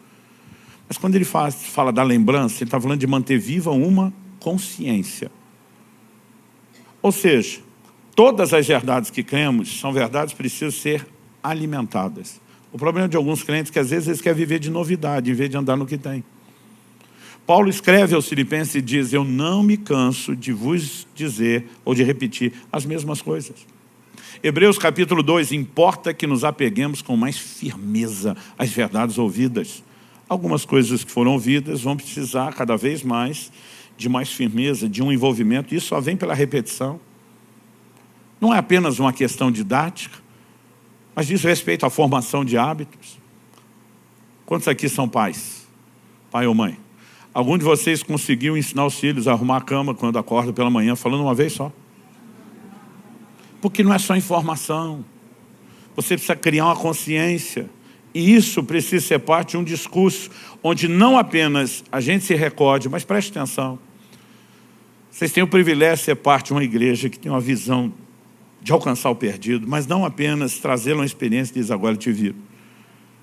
[0.89, 5.31] Mas quando ele fala, fala da lembrança, ele está falando de manter viva uma consciência.
[7.01, 7.61] Ou seja,
[8.15, 11.07] Todas as verdades que cremos são verdades que precisam ser
[11.43, 12.41] alimentadas.
[12.73, 15.35] O problema de alguns crentes é que às vezes eles querem viver de novidade, em
[15.35, 16.23] vez de andar no que tem.
[17.47, 22.03] Paulo escreve aos filipenses e diz, eu não me canso de vos dizer ou de
[22.03, 23.67] repetir as mesmas coisas.
[24.43, 29.83] Hebreus capítulo 2, importa que nos apeguemos com mais firmeza às verdades ouvidas.
[30.29, 33.53] Algumas coisas que foram ouvidas vão precisar cada vez mais
[33.97, 36.99] de mais firmeza, de um envolvimento, isso só vem pela repetição.
[38.45, 40.19] Não é apenas uma questão didática,
[41.15, 43.19] mas diz respeito à formação de hábitos.
[44.45, 45.67] Quantos aqui são pais?
[46.31, 46.79] Pai ou mãe?
[47.33, 50.95] Algum de vocês conseguiu ensinar os filhos a arrumar a cama quando acorda pela manhã,
[50.95, 51.73] falando uma vez só?
[53.63, 55.03] Porque não é só informação.
[55.97, 57.71] Você precisa criar uma consciência.
[58.13, 60.31] E isso precisa ser parte de um discurso
[60.63, 63.79] onde não apenas a gente se recorde, mas preste atenção.
[65.11, 67.91] Vocês têm o privilégio de ser parte de uma igreja que tem uma visão
[68.65, 72.35] de alcançar o perdido, mas não apenas trazê-lo uma experiência e diz, agora te vi.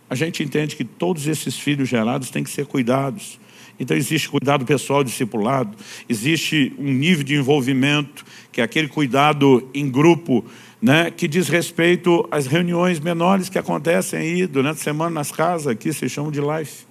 [0.08, 3.39] A gente entende que todos esses filhos gerados têm que ser cuidados.
[3.80, 5.75] Então existe cuidado pessoal discipulado,
[6.08, 10.45] existe um nível de envolvimento, que é aquele cuidado em grupo,
[10.80, 15.65] né, que diz respeito às reuniões menores que acontecem aí durante a semana nas casas,
[15.65, 16.90] aqui se chamam de life.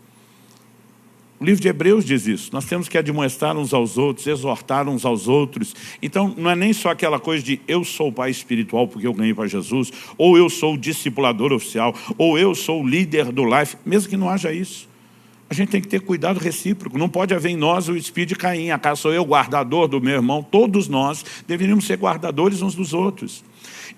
[1.41, 2.51] O livro de Hebreus diz isso.
[2.53, 5.75] Nós temos que admoestar uns aos outros, exortar uns aos outros.
[6.03, 9.33] Então, não é nem só aquela coisa de eu sou pai espiritual porque eu ganhei
[9.33, 14.19] para Jesus, ou eu sou discipulador oficial, ou eu sou líder do life, mesmo que
[14.19, 14.87] não haja isso.
[15.49, 16.99] A gente tem que ter cuidado recíproco.
[16.99, 18.71] Não pode haver em nós o espírito de Caim.
[18.71, 20.43] Acaso sou eu guardador do meu irmão?
[20.43, 23.43] Todos nós deveríamos ser guardadores uns dos outros.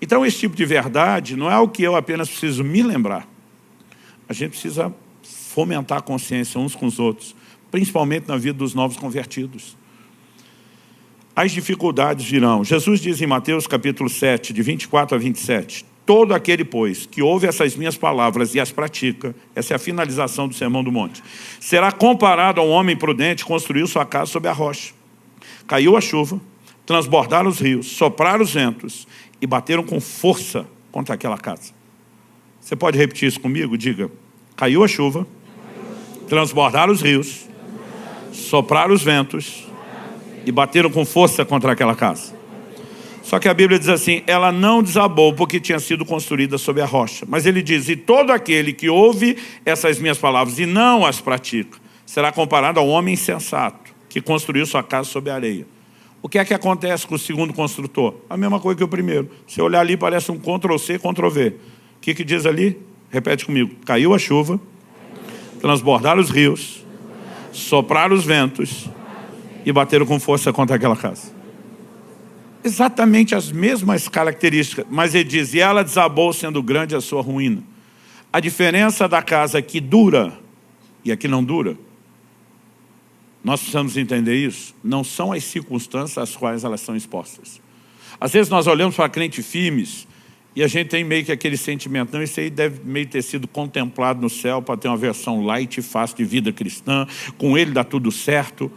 [0.01, 3.27] Então, esse tipo de verdade não é o que eu apenas preciso me lembrar.
[4.29, 4.95] A gente precisa
[5.53, 7.35] fomentar a consciência uns com os outros,
[7.69, 9.77] principalmente na vida dos novos convertidos.
[11.35, 12.63] As dificuldades virão.
[12.63, 17.47] Jesus diz em Mateus capítulo 7, de 24 a 27, Todo aquele, pois, que ouve
[17.47, 21.23] essas minhas palavras e as pratica, essa é a finalização do Sermão do Monte,
[21.61, 24.93] será comparado a um homem prudente que construiu sua casa sobre a rocha.
[25.65, 26.41] Caiu a chuva,
[26.85, 29.07] transbordaram os rios, sopraram os ventos
[29.41, 31.71] e bateram com força contra aquela casa.
[32.59, 33.77] Você pode repetir isso comigo?
[33.77, 34.11] Diga,
[34.57, 35.25] caiu a chuva,
[36.33, 37.47] transbordaram os rios,
[38.31, 39.67] sopraram os ventos
[40.47, 42.33] e bateram com força contra aquela casa.
[43.21, 46.87] Só que a Bíblia diz assim: ela não desabou porque tinha sido construída sobre a
[46.87, 47.23] rocha.
[47.29, 51.77] Mas ele diz: e todo aquele que ouve essas minhas palavras e não as pratica,
[52.03, 55.67] será comparado ao homem insensato que construiu sua casa sobre a areia.
[56.19, 58.15] O que é que acontece com o segundo construtor?
[58.27, 59.29] A mesma coisa que o primeiro.
[59.47, 61.49] Se olhar ali, parece um Ctrl-C, Ctrl-V.
[61.49, 61.53] O
[62.01, 62.81] que, que diz ali?
[63.11, 63.75] Repete comigo.
[63.85, 64.59] Caiu a chuva,
[65.63, 66.85] transbordaram os rios,
[67.53, 68.89] sopraram os ventos
[69.65, 71.31] e bateram com força contra aquela casa.
[72.61, 77.63] Exatamente as mesmas características, mas ele diz, e ela desabou sendo grande a sua ruína.
[78.31, 80.37] A diferença da casa que dura
[81.01, 81.77] e a que não dura,
[83.41, 87.61] nós precisamos entender isso, não são as circunstâncias às quais elas são expostas.
[88.19, 90.09] Às vezes nós olhamos para crentes firmes
[90.55, 93.47] e a gente tem meio que aquele sentimento, não, isso aí deve meio ter sido
[93.47, 97.71] contemplado no céu para ter uma versão light e fácil de vida cristã, com ele
[97.71, 98.71] dá tudo certo.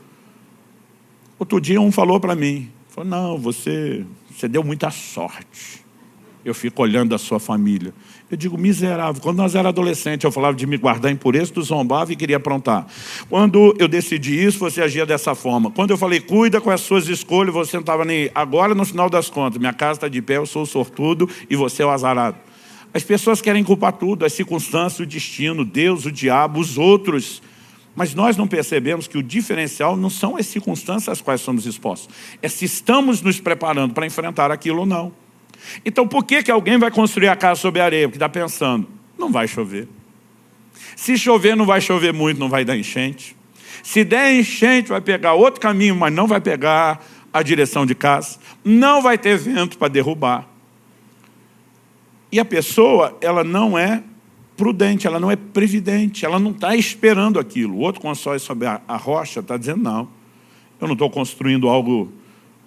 [1.38, 5.84] Outro dia um falou para mim, falou, não, você, você deu muita sorte.
[6.42, 7.92] Eu fico olhando a sua família.
[8.28, 9.22] Eu digo, miserável.
[9.22, 12.38] Quando nós éramos adolescentes, eu falava de me guardar em pureza, tu zombava e queria
[12.38, 12.84] aprontar.
[13.30, 15.70] Quando eu decidi isso, você agia dessa forma.
[15.70, 18.28] Quando eu falei, cuida com as suas escolhas, você não estava nem.
[18.34, 21.54] Agora, no final das contas, minha casa está de pé, eu sou o sortudo e
[21.54, 22.36] você é o azarado.
[22.92, 27.40] As pessoas querem culpar tudo, as circunstâncias, o destino, Deus, o diabo, os outros.
[27.94, 32.12] Mas nós não percebemos que o diferencial não são as circunstâncias às quais somos expostos.
[32.42, 35.25] É se estamos nos preparando para enfrentar aquilo ou não.
[35.84, 38.08] Então por que, que alguém vai construir a casa sobre a areia?
[38.08, 38.88] Porque está pensando,
[39.18, 39.88] não vai chover.
[40.94, 43.36] Se chover, não vai chover muito, não vai dar enchente.
[43.82, 48.38] Se der enchente, vai pegar outro caminho, mas não vai pegar a direção de casa.
[48.64, 50.48] Não vai ter vento para derrubar.
[52.32, 54.02] E a pessoa, ela não é
[54.56, 57.74] prudente, ela não é previdente, ela não está esperando aquilo.
[57.74, 60.08] O outro constrói sobre a, a rocha, está dizendo, não,
[60.80, 62.12] eu não estou construindo algo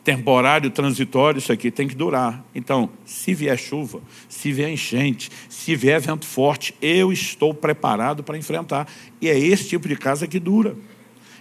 [0.03, 2.43] temporário, transitório, isso aqui tem que durar.
[2.55, 8.37] Então, se vier chuva, se vier enchente, se vier vento forte, eu estou preparado para
[8.37, 8.87] enfrentar.
[9.21, 10.75] E é esse tipo de casa que dura.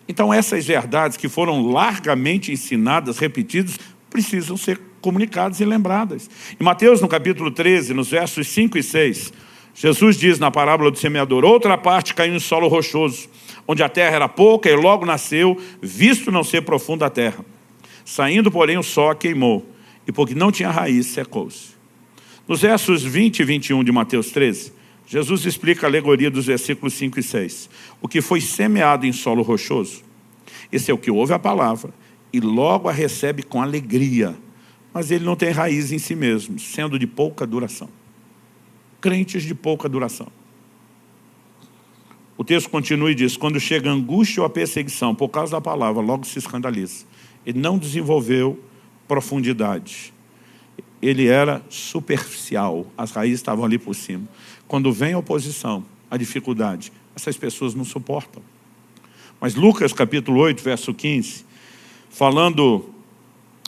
[0.09, 3.79] Então, essas verdades que foram largamente ensinadas, repetidas,
[4.11, 6.29] precisam ser comunicadas e lembradas.
[6.59, 9.33] Em Mateus, no capítulo 13, nos versos 5 e 6,
[9.75, 13.29] Jesus diz na parábola do semeador, outra parte caiu em solo rochoso,
[13.67, 17.45] onde a terra era pouca e logo nasceu, visto não ser profunda a terra.
[18.09, 19.71] Saindo, porém, o sol queimou,
[20.07, 21.73] e porque não tinha raiz, secou-se.
[22.49, 24.73] Nos versos 20 e 21 de Mateus 13,
[25.07, 27.69] Jesus explica a alegoria dos versículos 5 e 6.
[28.01, 30.03] O que foi semeado em solo rochoso,
[30.73, 31.93] esse é o que ouve a palavra
[32.33, 34.35] e logo a recebe com alegria,
[34.91, 37.91] mas ele não tem raiz em si mesmo, sendo de pouca duração.
[39.03, 40.29] Crentes de pouca duração.
[42.39, 45.61] O texto continua e diz: quando chega a angústia ou a perseguição por causa da
[45.61, 47.05] palavra, logo se escandaliza
[47.49, 48.63] ele não desenvolveu
[49.09, 50.13] profundidade.
[51.01, 54.29] ele era superficial, as raízes estavam ali por cima.
[54.67, 58.43] Quando vem a oposição, a dificuldade, essas pessoas não suportam.
[59.41, 61.47] Mas Lucas capítulo 8, verso 15,
[62.11, 62.91] falando,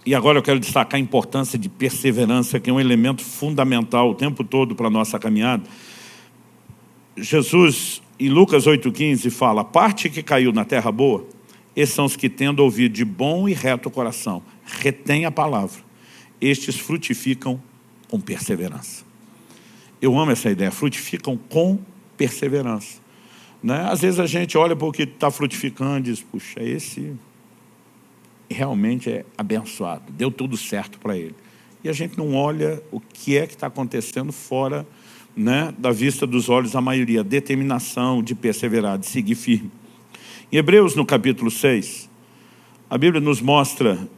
[0.04, 4.14] e agora eu quero destacar a importância de perseverança, que é um elemento fundamental o
[4.14, 5.62] tempo todo para a nossa caminhada.
[7.16, 11.24] Jesus, em Lucas 8,15, fala: a parte que caiu na terra boa,
[11.74, 15.90] esses são os que tendo ouvido de bom e reto coração, retém a palavra
[16.40, 17.60] estes frutificam
[18.08, 19.04] com perseverança.
[20.00, 21.78] Eu amo essa ideia, frutificam com
[22.16, 22.98] perseverança.
[23.62, 23.86] Né?
[23.90, 27.12] Às vezes a gente olha para o que está frutificando e diz, puxa, esse
[28.48, 31.34] realmente é abençoado, deu tudo certo para ele.
[31.84, 34.86] E a gente não olha o que é que está acontecendo fora
[35.36, 39.70] né, da vista dos olhos da maioria, determinação de perseverar, de seguir firme.
[40.50, 42.08] Em Hebreus, no capítulo 6,
[42.88, 44.08] a Bíblia nos mostra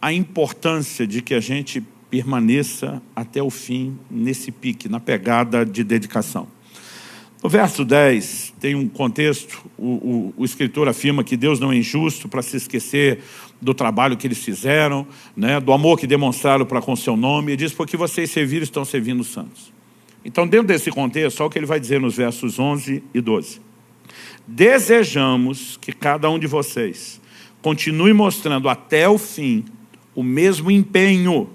[0.00, 5.82] a importância de que a gente permaneça até o fim nesse pique, na pegada de
[5.82, 6.46] dedicação.
[7.42, 11.76] No verso 10, tem um contexto, o, o, o escritor afirma que Deus não é
[11.76, 13.20] injusto para se esquecer
[13.60, 17.56] do trabalho que eles fizeram, né, do amor que demonstraram para com seu nome, e
[17.56, 19.72] diz, porque vocês serviram, estão servindo os santos.
[20.24, 23.63] Então, dentro desse contexto, olha o que ele vai dizer nos versos 11 e 12.
[24.46, 27.20] Desejamos que cada um de vocês
[27.62, 29.64] continue mostrando até o fim
[30.14, 31.48] o mesmo empenho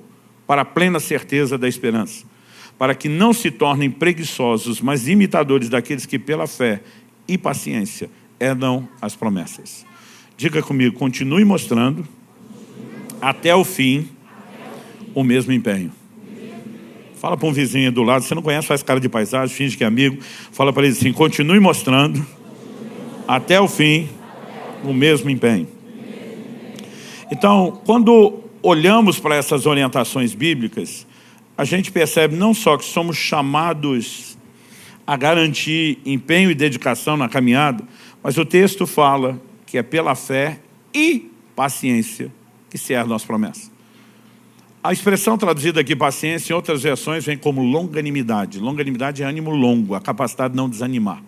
[0.47, 2.25] para a plena certeza da esperança,
[2.77, 6.81] para que não se tornem preguiçosos, mas imitadores daqueles que pela fé
[7.27, 8.09] e paciência
[8.39, 9.85] herdam as promessas.
[10.35, 12.07] Diga comigo, continue mostrando
[13.21, 14.09] até o fim
[15.13, 15.91] o mesmo empenho.
[17.19, 19.83] Fala para um vizinho do lado, você não conhece, faz cara de paisagem, finge que
[19.83, 20.17] é amigo.
[20.51, 22.25] Fala para ele assim: continue mostrando
[23.29, 24.09] até o fim
[24.83, 25.67] o mesmo empenho.
[27.29, 31.05] Então, quando olhamos para essas orientações bíblicas,
[31.55, 34.35] a gente percebe não só que somos chamados
[35.05, 37.83] a garantir empenho e dedicação na caminhada,
[38.23, 40.59] mas o texto fala que é pela fé
[40.91, 42.31] e paciência
[42.67, 43.69] que se erra nossa promessa.
[44.83, 48.59] A expressão traduzida aqui, paciência, em outras versões, vem como longanimidade.
[48.59, 51.21] Longanimidade é ânimo longo, a capacidade de não desanimar.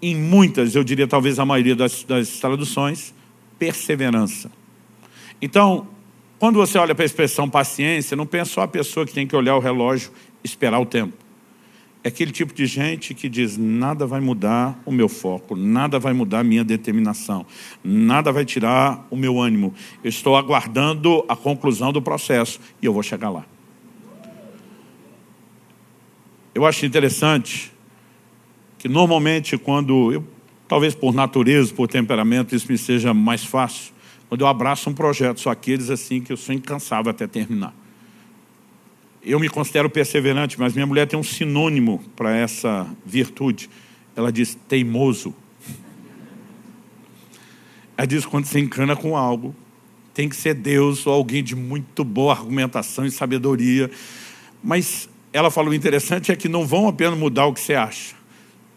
[0.00, 3.12] Em muitas, eu diria talvez a maioria das, das traduções,
[3.58, 4.50] perseverança.
[5.42, 5.88] Então,
[6.38, 9.34] quando você olha para a expressão paciência, não pensa só a pessoa que tem que
[9.34, 11.14] olhar o relógio esperar o tempo.
[12.02, 16.12] É aquele tipo de gente que diz: nada vai mudar o meu foco, nada vai
[16.12, 17.44] mudar a minha determinação,
[17.82, 19.74] nada vai tirar o meu ânimo.
[20.02, 23.44] Eu estou aguardando a conclusão do processo e eu vou chegar lá.
[26.54, 27.72] Eu acho interessante
[28.88, 30.24] que normalmente quando eu,
[30.66, 33.92] talvez por natureza, por temperamento, isso me seja mais fácil
[34.28, 37.74] quando eu abraço um projeto, só aqueles assim que eu sou incansável até terminar.
[39.22, 43.70] Eu me considero perseverante, mas minha mulher tem um sinônimo para essa virtude.
[44.14, 45.34] Ela diz teimoso.
[47.96, 49.54] Ela diz quando você encana com algo,
[50.12, 53.90] tem que ser Deus ou alguém de muito boa argumentação e sabedoria.
[54.62, 58.14] Mas ela falou: o interessante é que não vão apenas mudar o que você acha,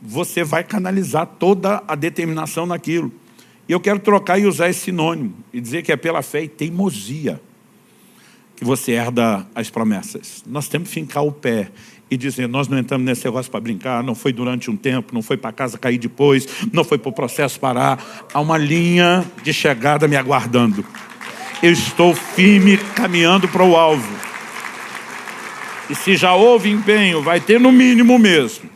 [0.02, 3.12] você vai canalizar toda a determinação naquilo.
[3.70, 6.48] E eu quero trocar e usar esse sinônimo e dizer que é pela fé e
[6.48, 7.40] teimosia
[8.56, 10.44] que você herda as promessas.
[10.46, 11.72] Nós temos que fincar o pé
[12.10, 15.22] e dizer: nós não entramos nesse negócio para brincar, não foi durante um tempo, não
[15.22, 18.28] foi para casa cair depois, não foi para o processo parar.
[18.34, 20.86] Há uma linha de chegada me aguardando.
[21.64, 24.14] Eu estou firme caminhando para o alvo.
[25.90, 28.70] E se já houve empenho, vai ter no mínimo mesmo.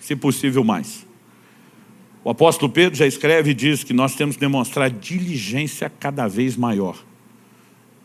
[0.00, 1.06] Se possível, mais.
[2.24, 6.56] O apóstolo Pedro já escreve e diz que nós temos que demonstrar diligência cada vez
[6.56, 6.96] maior.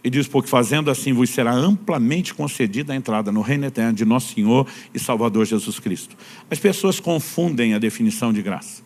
[0.03, 4.05] E diz, porque fazendo assim vos será amplamente concedida a entrada no reino eterno de
[4.05, 6.15] nosso Senhor e Salvador Jesus Cristo.
[6.49, 8.83] As pessoas confundem a definição de graça.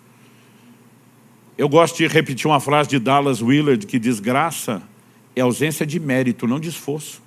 [1.58, 4.82] Eu gosto de repetir uma frase de Dallas Willard que diz, graça
[5.36, 7.22] é ausência de mérito, não de esforço.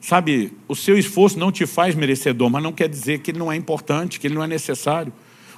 [0.00, 3.52] Sabe, o seu esforço não te faz merecedor, mas não quer dizer que ele não
[3.52, 5.12] é importante, que ele não é necessário.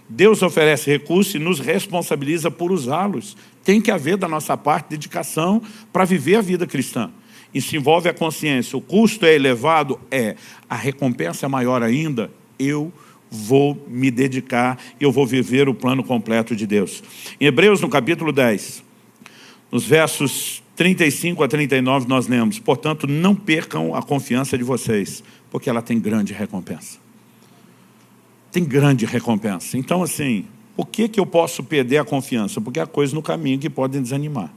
[0.08, 3.36] Deus oferece recursos e nos responsabiliza por usá-los.
[3.64, 5.62] Tem que haver da nossa parte dedicação
[5.92, 7.10] para viver a vida cristã.
[7.54, 8.76] Isso envolve a consciência.
[8.76, 10.00] O custo é elevado?
[10.10, 10.36] É.
[10.68, 12.30] A recompensa é maior ainda?
[12.58, 12.92] Eu
[13.32, 17.02] vou me dedicar eu vou viver o plano completo de Deus.
[17.40, 18.84] Em Hebreus, no capítulo 10,
[19.70, 25.70] nos versos 35 a 39, nós lemos: Portanto, não percam a confiança de vocês, porque
[25.70, 27.02] ela tem grande recompensa
[28.52, 29.78] tem grande recompensa.
[29.78, 30.44] Então, assim,
[30.76, 32.60] por que, que eu posso perder a confiança?
[32.60, 34.52] Porque há coisas no caminho que podem desanimar.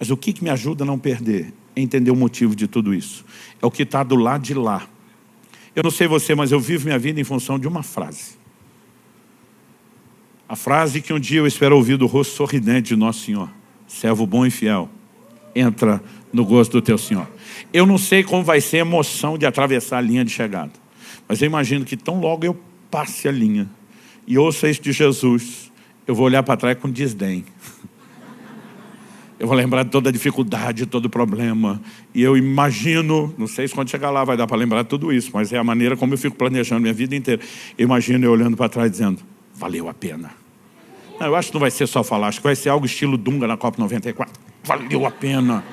[0.00, 1.52] Mas o que, que me ajuda a não perder?
[1.76, 3.22] é entender o motivo de tudo isso.
[3.60, 4.88] É o que está do lado de lá.
[5.74, 8.38] Eu não sei você, mas eu vivo minha vida em função de uma frase.
[10.48, 13.50] A frase que um dia eu espero ouvir do rosto sorridente de Nosso Senhor.
[13.86, 14.88] Servo bom e fiel,
[15.58, 16.02] entra
[16.32, 17.26] no gosto do teu Senhor.
[17.72, 20.72] Eu não sei como vai ser a emoção de atravessar a linha de chegada.
[21.26, 22.56] Mas eu imagino que tão logo eu
[22.90, 23.68] passe a linha
[24.26, 25.72] e ouça isso de Jesus,
[26.06, 27.44] eu vou olhar para trás com desdém.
[29.38, 31.78] Eu vou lembrar de toda a dificuldade, todo o problema.
[32.14, 35.30] E eu imagino, não sei se quando chegar lá vai dar para lembrar tudo isso,
[35.34, 37.42] mas é a maneira como eu fico planejando minha vida inteira.
[37.76, 39.20] Eu imagino eu olhando para trás dizendo,
[39.54, 40.30] valeu a pena.
[41.20, 43.18] Não, eu acho que não vai ser só falar, acho que vai ser algo estilo
[43.18, 44.45] Dunga na Copa 94.
[44.66, 45.64] Valeu a pena.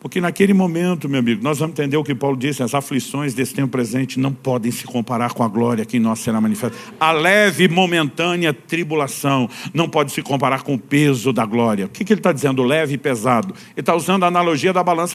[0.00, 3.54] Porque naquele momento, meu amigo, nós vamos entender o que Paulo disse, as aflições desse
[3.54, 6.76] tempo presente não podem se comparar com a glória que em nós será manifesta.
[7.00, 11.86] A leve momentânea tribulação não pode se comparar com o peso da glória.
[11.86, 13.54] O que, que ele está dizendo, leve e pesado?
[13.70, 15.14] Ele está usando a analogia da balança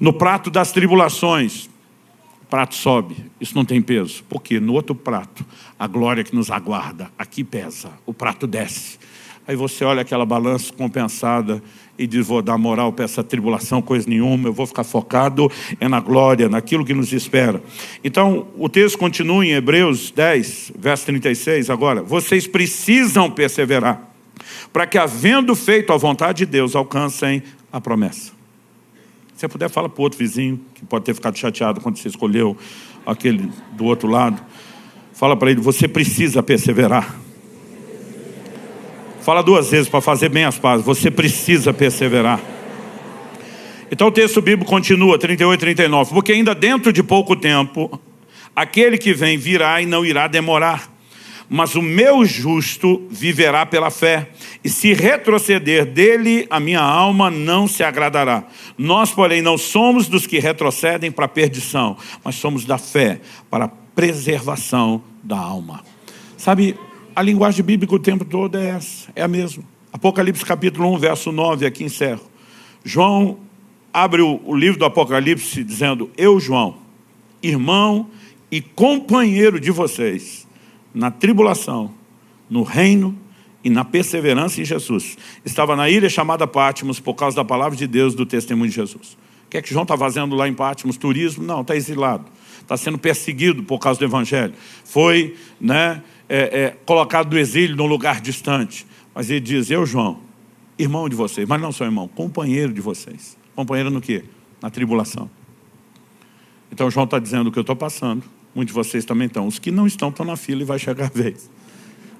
[0.00, 1.66] no prato das tribulações.
[2.42, 4.24] O prato sobe, isso não tem peso.
[4.28, 5.44] Porque no outro prato,
[5.78, 8.98] a glória que nos aguarda, aqui pesa, o prato desce.
[9.46, 11.60] Aí você olha aquela balança compensada
[11.98, 15.88] e diz, vou dar moral para essa tribulação, coisa nenhuma, eu vou ficar focado é
[15.88, 17.62] na glória, naquilo que nos espera.
[18.04, 24.08] Então, o texto continua em Hebreus 10, verso 36, agora, vocês precisam perseverar,
[24.72, 28.32] para que havendo feito a vontade de Deus, alcancem a promessa.
[29.36, 32.56] Se puder, fala para o outro vizinho, que pode ter ficado chateado quando você escolheu
[33.04, 34.40] aquele do outro lado.
[35.12, 37.21] Fala para ele, você precisa perseverar.
[39.22, 40.84] Fala duas vezes para fazer bem as pazes.
[40.84, 42.40] Você precisa perseverar.
[43.88, 46.12] Então o texto bíblico continua, 38 e 39.
[46.12, 48.00] Porque ainda dentro de pouco tempo,
[48.54, 50.90] aquele que vem virá e não irá demorar.
[51.48, 54.28] Mas o meu justo viverá pela fé.
[54.64, 58.42] E se retroceder dele, a minha alma não se agradará.
[58.76, 63.66] Nós, porém, não somos dos que retrocedem para a perdição, mas somos da fé para
[63.66, 65.84] a preservação da alma.
[66.36, 66.74] Sabe,
[67.14, 69.64] a linguagem bíblica o tempo todo é essa, é a mesma.
[69.92, 72.22] Apocalipse capítulo 1, verso 9, aqui encerro.
[72.84, 73.38] João
[73.92, 76.76] abre o, o livro do Apocalipse dizendo, eu João,
[77.42, 78.08] irmão
[78.50, 80.46] e companheiro de vocês,
[80.94, 81.92] na tribulação,
[82.48, 83.18] no reino
[83.62, 85.16] e na perseverança em Jesus.
[85.44, 89.16] Estava na ilha chamada Pátimos por causa da palavra de Deus, do testemunho de Jesus.
[89.46, 90.96] O que é que João está fazendo lá em Pátimos?
[90.96, 91.44] Turismo?
[91.44, 92.24] Não, está exilado.
[92.60, 94.54] Está sendo perseguido por causa do Evangelho.
[94.84, 96.02] Foi, né,
[96.34, 98.86] é, é, colocado do exílio num lugar distante.
[99.14, 100.20] Mas ele diz, eu João,
[100.78, 103.36] irmão de vocês, mas não sou irmão, companheiro de vocês.
[103.54, 104.24] Companheiro no quê?
[104.62, 105.28] Na tribulação.
[106.72, 108.24] Então João está dizendo o que eu estou passando.
[108.54, 109.46] Muitos de vocês também estão.
[109.46, 111.50] Os que não estão, estão na fila e vai chegar a vez.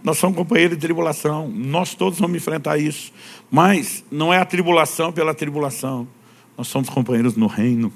[0.05, 1.49] Nós somos companheiros de tribulação.
[1.49, 3.15] Nós todos vamos enfrentar isso.
[3.51, 6.07] Mas não é a tribulação pela tribulação.
[6.59, 7.91] Nós somos companheiros no reino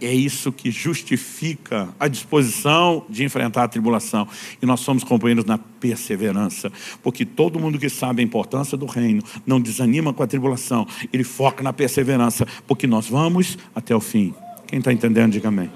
[0.00, 4.26] é isso que justifica a disposição de enfrentar a tribulação.
[4.60, 6.72] E nós somos companheiros na perseverança,
[7.02, 11.24] porque todo mundo que sabe a importância do reino não desanima com a tribulação, ele
[11.24, 14.34] foca na perseverança, porque nós vamos até o fim.
[14.66, 15.70] Quem está entendendo, diga amém.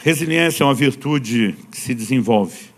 [0.00, 2.68] Resiliência é uma virtude que se desenvolve.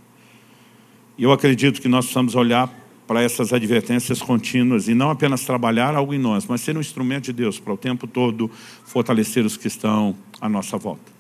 [1.19, 2.80] E eu acredito que nós precisamos olhar
[3.11, 7.25] para essas advertências contínuas e não apenas trabalhar algo em nós, mas ser um instrumento
[7.25, 8.49] de Deus para o tempo todo
[8.85, 11.11] fortalecer os que estão à nossa volta.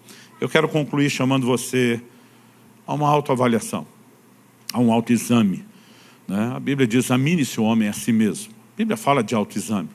[0.41, 2.01] Eu quero concluir chamando você
[2.86, 3.84] a uma autoavaliação,
[4.72, 5.64] a um autoexame.
[6.28, 6.53] Né?
[6.55, 8.53] A Bíblia diz, examine-se o homem a si mesmo.
[8.53, 9.88] A Bíblia fala de autoexame.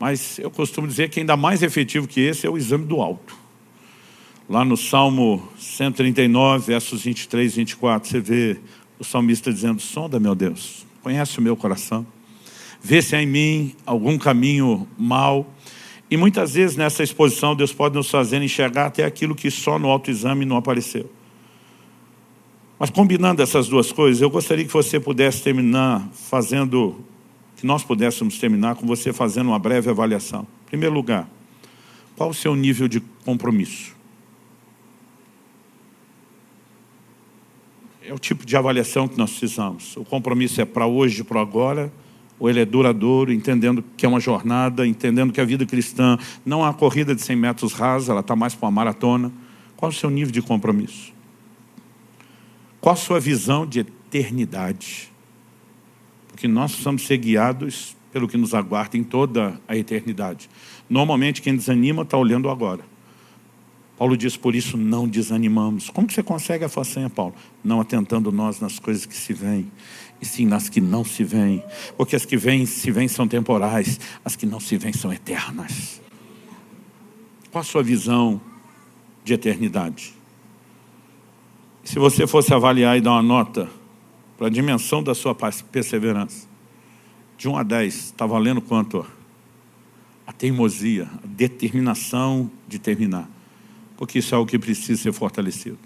[0.00, 3.36] Mas eu costumo dizer que ainda mais efetivo que esse é o exame do alto.
[4.48, 8.58] Lá no Salmo 139, versos 23 e 24, você vê
[8.98, 12.06] o salmista dizendo: Sonda, meu Deus, conhece o meu coração,
[12.82, 15.46] vê se há em mim algum caminho mal.
[16.10, 19.88] E muitas vezes nessa exposição, Deus pode nos fazer enxergar até aquilo que só no
[19.88, 21.10] autoexame não apareceu.
[22.78, 27.04] Mas combinando essas duas coisas, eu gostaria que você pudesse terminar fazendo,
[27.56, 30.46] que nós pudéssemos terminar com você fazendo uma breve avaliação.
[30.66, 31.28] Em primeiro lugar,
[32.16, 33.97] qual o seu nível de compromisso?
[38.08, 39.94] É o tipo de avaliação que nós precisamos.
[39.96, 41.92] O compromisso é para hoje, para agora,
[42.38, 46.60] ou ele é duradouro, entendendo que é uma jornada, entendendo que a vida cristã não
[46.60, 49.30] é uma corrida de 100 metros rasa, ela está mais para uma maratona.
[49.76, 51.12] Qual o seu nível de compromisso?
[52.80, 55.12] Qual a sua visão de eternidade?
[56.28, 60.48] Porque nós precisamos ser guiados pelo que nos aguarda em toda a eternidade.
[60.88, 62.82] Normalmente quem desanima está olhando agora.
[63.98, 65.90] Paulo diz, por isso não desanimamos.
[65.90, 67.34] Como que você consegue a façanha, Paulo?
[67.64, 69.70] Não atentando nós nas coisas que se veem.
[70.20, 71.62] e sim nas que não se veem,
[71.96, 76.00] porque as que vêm se vêm são temporais, as que não se veem são eternas.
[77.50, 78.40] Qual a sua visão
[79.24, 80.12] de eternidade?
[81.84, 83.68] Se você fosse avaliar e dar uma nota
[84.36, 86.46] para a dimensão da sua perseverança,
[87.36, 89.06] de 1 a 10, está valendo quanto?
[90.26, 93.37] A teimosia, a determinação de terminar.
[93.98, 95.76] Porque isso é o que precisa ser fortalecido.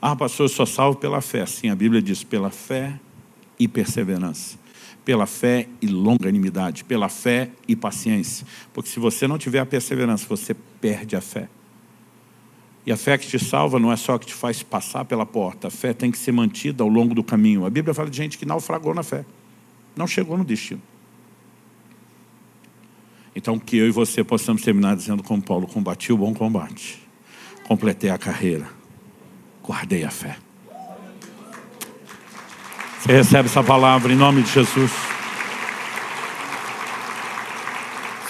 [0.00, 1.44] Ah, pastor, eu só salvo pela fé.
[1.44, 2.98] Sim, a Bíblia diz pela fé
[3.58, 4.56] e perseverança.
[5.04, 6.84] Pela fé e longanimidade.
[6.84, 8.46] Pela fé e paciência.
[8.72, 11.48] Porque se você não tiver a perseverança, você perde a fé.
[12.86, 15.66] E a fé que te salva não é só que te faz passar pela porta.
[15.66, 17.66] A fé tem que ser mantida ao longo do caminho.
[17.66, 19.24] A Bíblia fala de gente que naufragou na fé.
[19.96, 20.80] Não chegou no destino.
[23.36, 26.98] Então que eu e você possamos terminar dizendo como Paulo, combati o bom combate.
[27.68, 28.74] Completei a carreira
[29.66, 30.36] guardei a fé.
[33.00, 34.92] Você recebe essa palavra em nome de Jesus.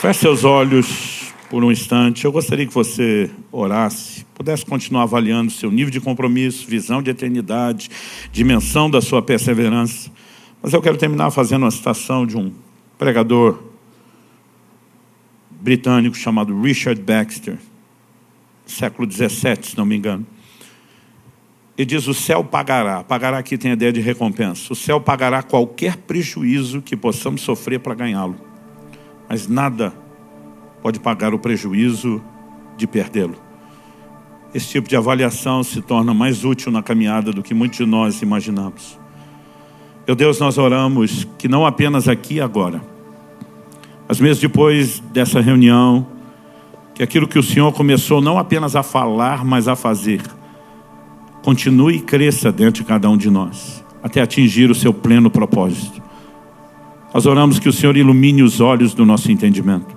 [0.00, 2.24] Feche seus olhos por um instante.
[2.24, 7.90] Eu gostaria que você orasse, pudesse continuar avaliando seu nível de compromisso, visão de eternidade,
[8.32, 10.10] dimensão da sua perseverança.
[10.62, 12.52] Mas eu quero terminar fazendo uma citação de um
[12.98, 13.62] pregador
[15.66, 17.58] britânico chamado Richard Baxter,
[18.64, 20.24] século XVII, se não me engano.
[21.76, 23.02] E diz: o céu pagará.
[23.02, 24.72] Pagará aqui tem a ideia de recompensa.
[24.72, 28.36] O céu pagará qualquer prejuízo que possamos sofrer para ganhá-lo.
[29.28, 29.92] Mas nada
[30.80, 32.22] pode pagar o prejuízo
[32.76, 33.36] de perdê-lo.
[34.54, 38.22] Esse tipo de avaliação se torna mais útil na caminhada do que muitos de nós
[38.22, 38.96] imaginamos.
[40.06, 42.80] Meu Deus, nós oramos que não apenas aqui e agora,
[44.08, 46.06] mas mesmo depois dessa reunião,
[46.94, 50.22] que aquilo que o Senhor começou não apenas a falar, mas a fazer
[51.46, 56.02] continue e cresça dentro de cada um de nós, até atingir o seu pleno propósito.
[57.14, 59.96] Nós oramos que o Senhor ilumine os olhos do nosso entendimento,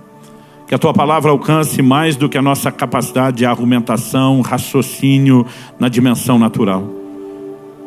[0.68, 5.43] que a tua palavra alcance mais do que a nossa capacidade de argumentação, raciocínio
[5.80, 6.99] na dimensão natural.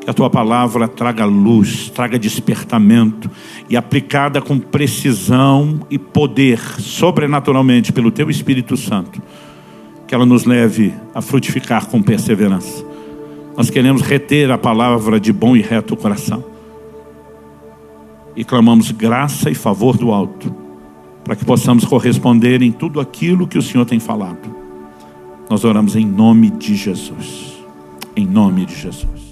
[0.02, 3.30] Que a tua palavra traga luz, traga despertamento
[3.68, 9.22] e aplicada com precisão e poder, sobrenaturalmente, pelo teu Espírito Santo,
[10.06, 12.92] que ela nos leve a frutificar com perseverança
[13.56, 16.42] nós queremos reter a palavra de bom e reto coração.
[18.34, 20.54] E clamamos graça e favor do alto,
[21.22, 24.54] para que possamos corresponder em tudo aquilo que o Senhor tem falado.
[25.50, 27.52] Nós oramos em nome de Jesus.
[28.16, 29.31] Em nome de Jesus.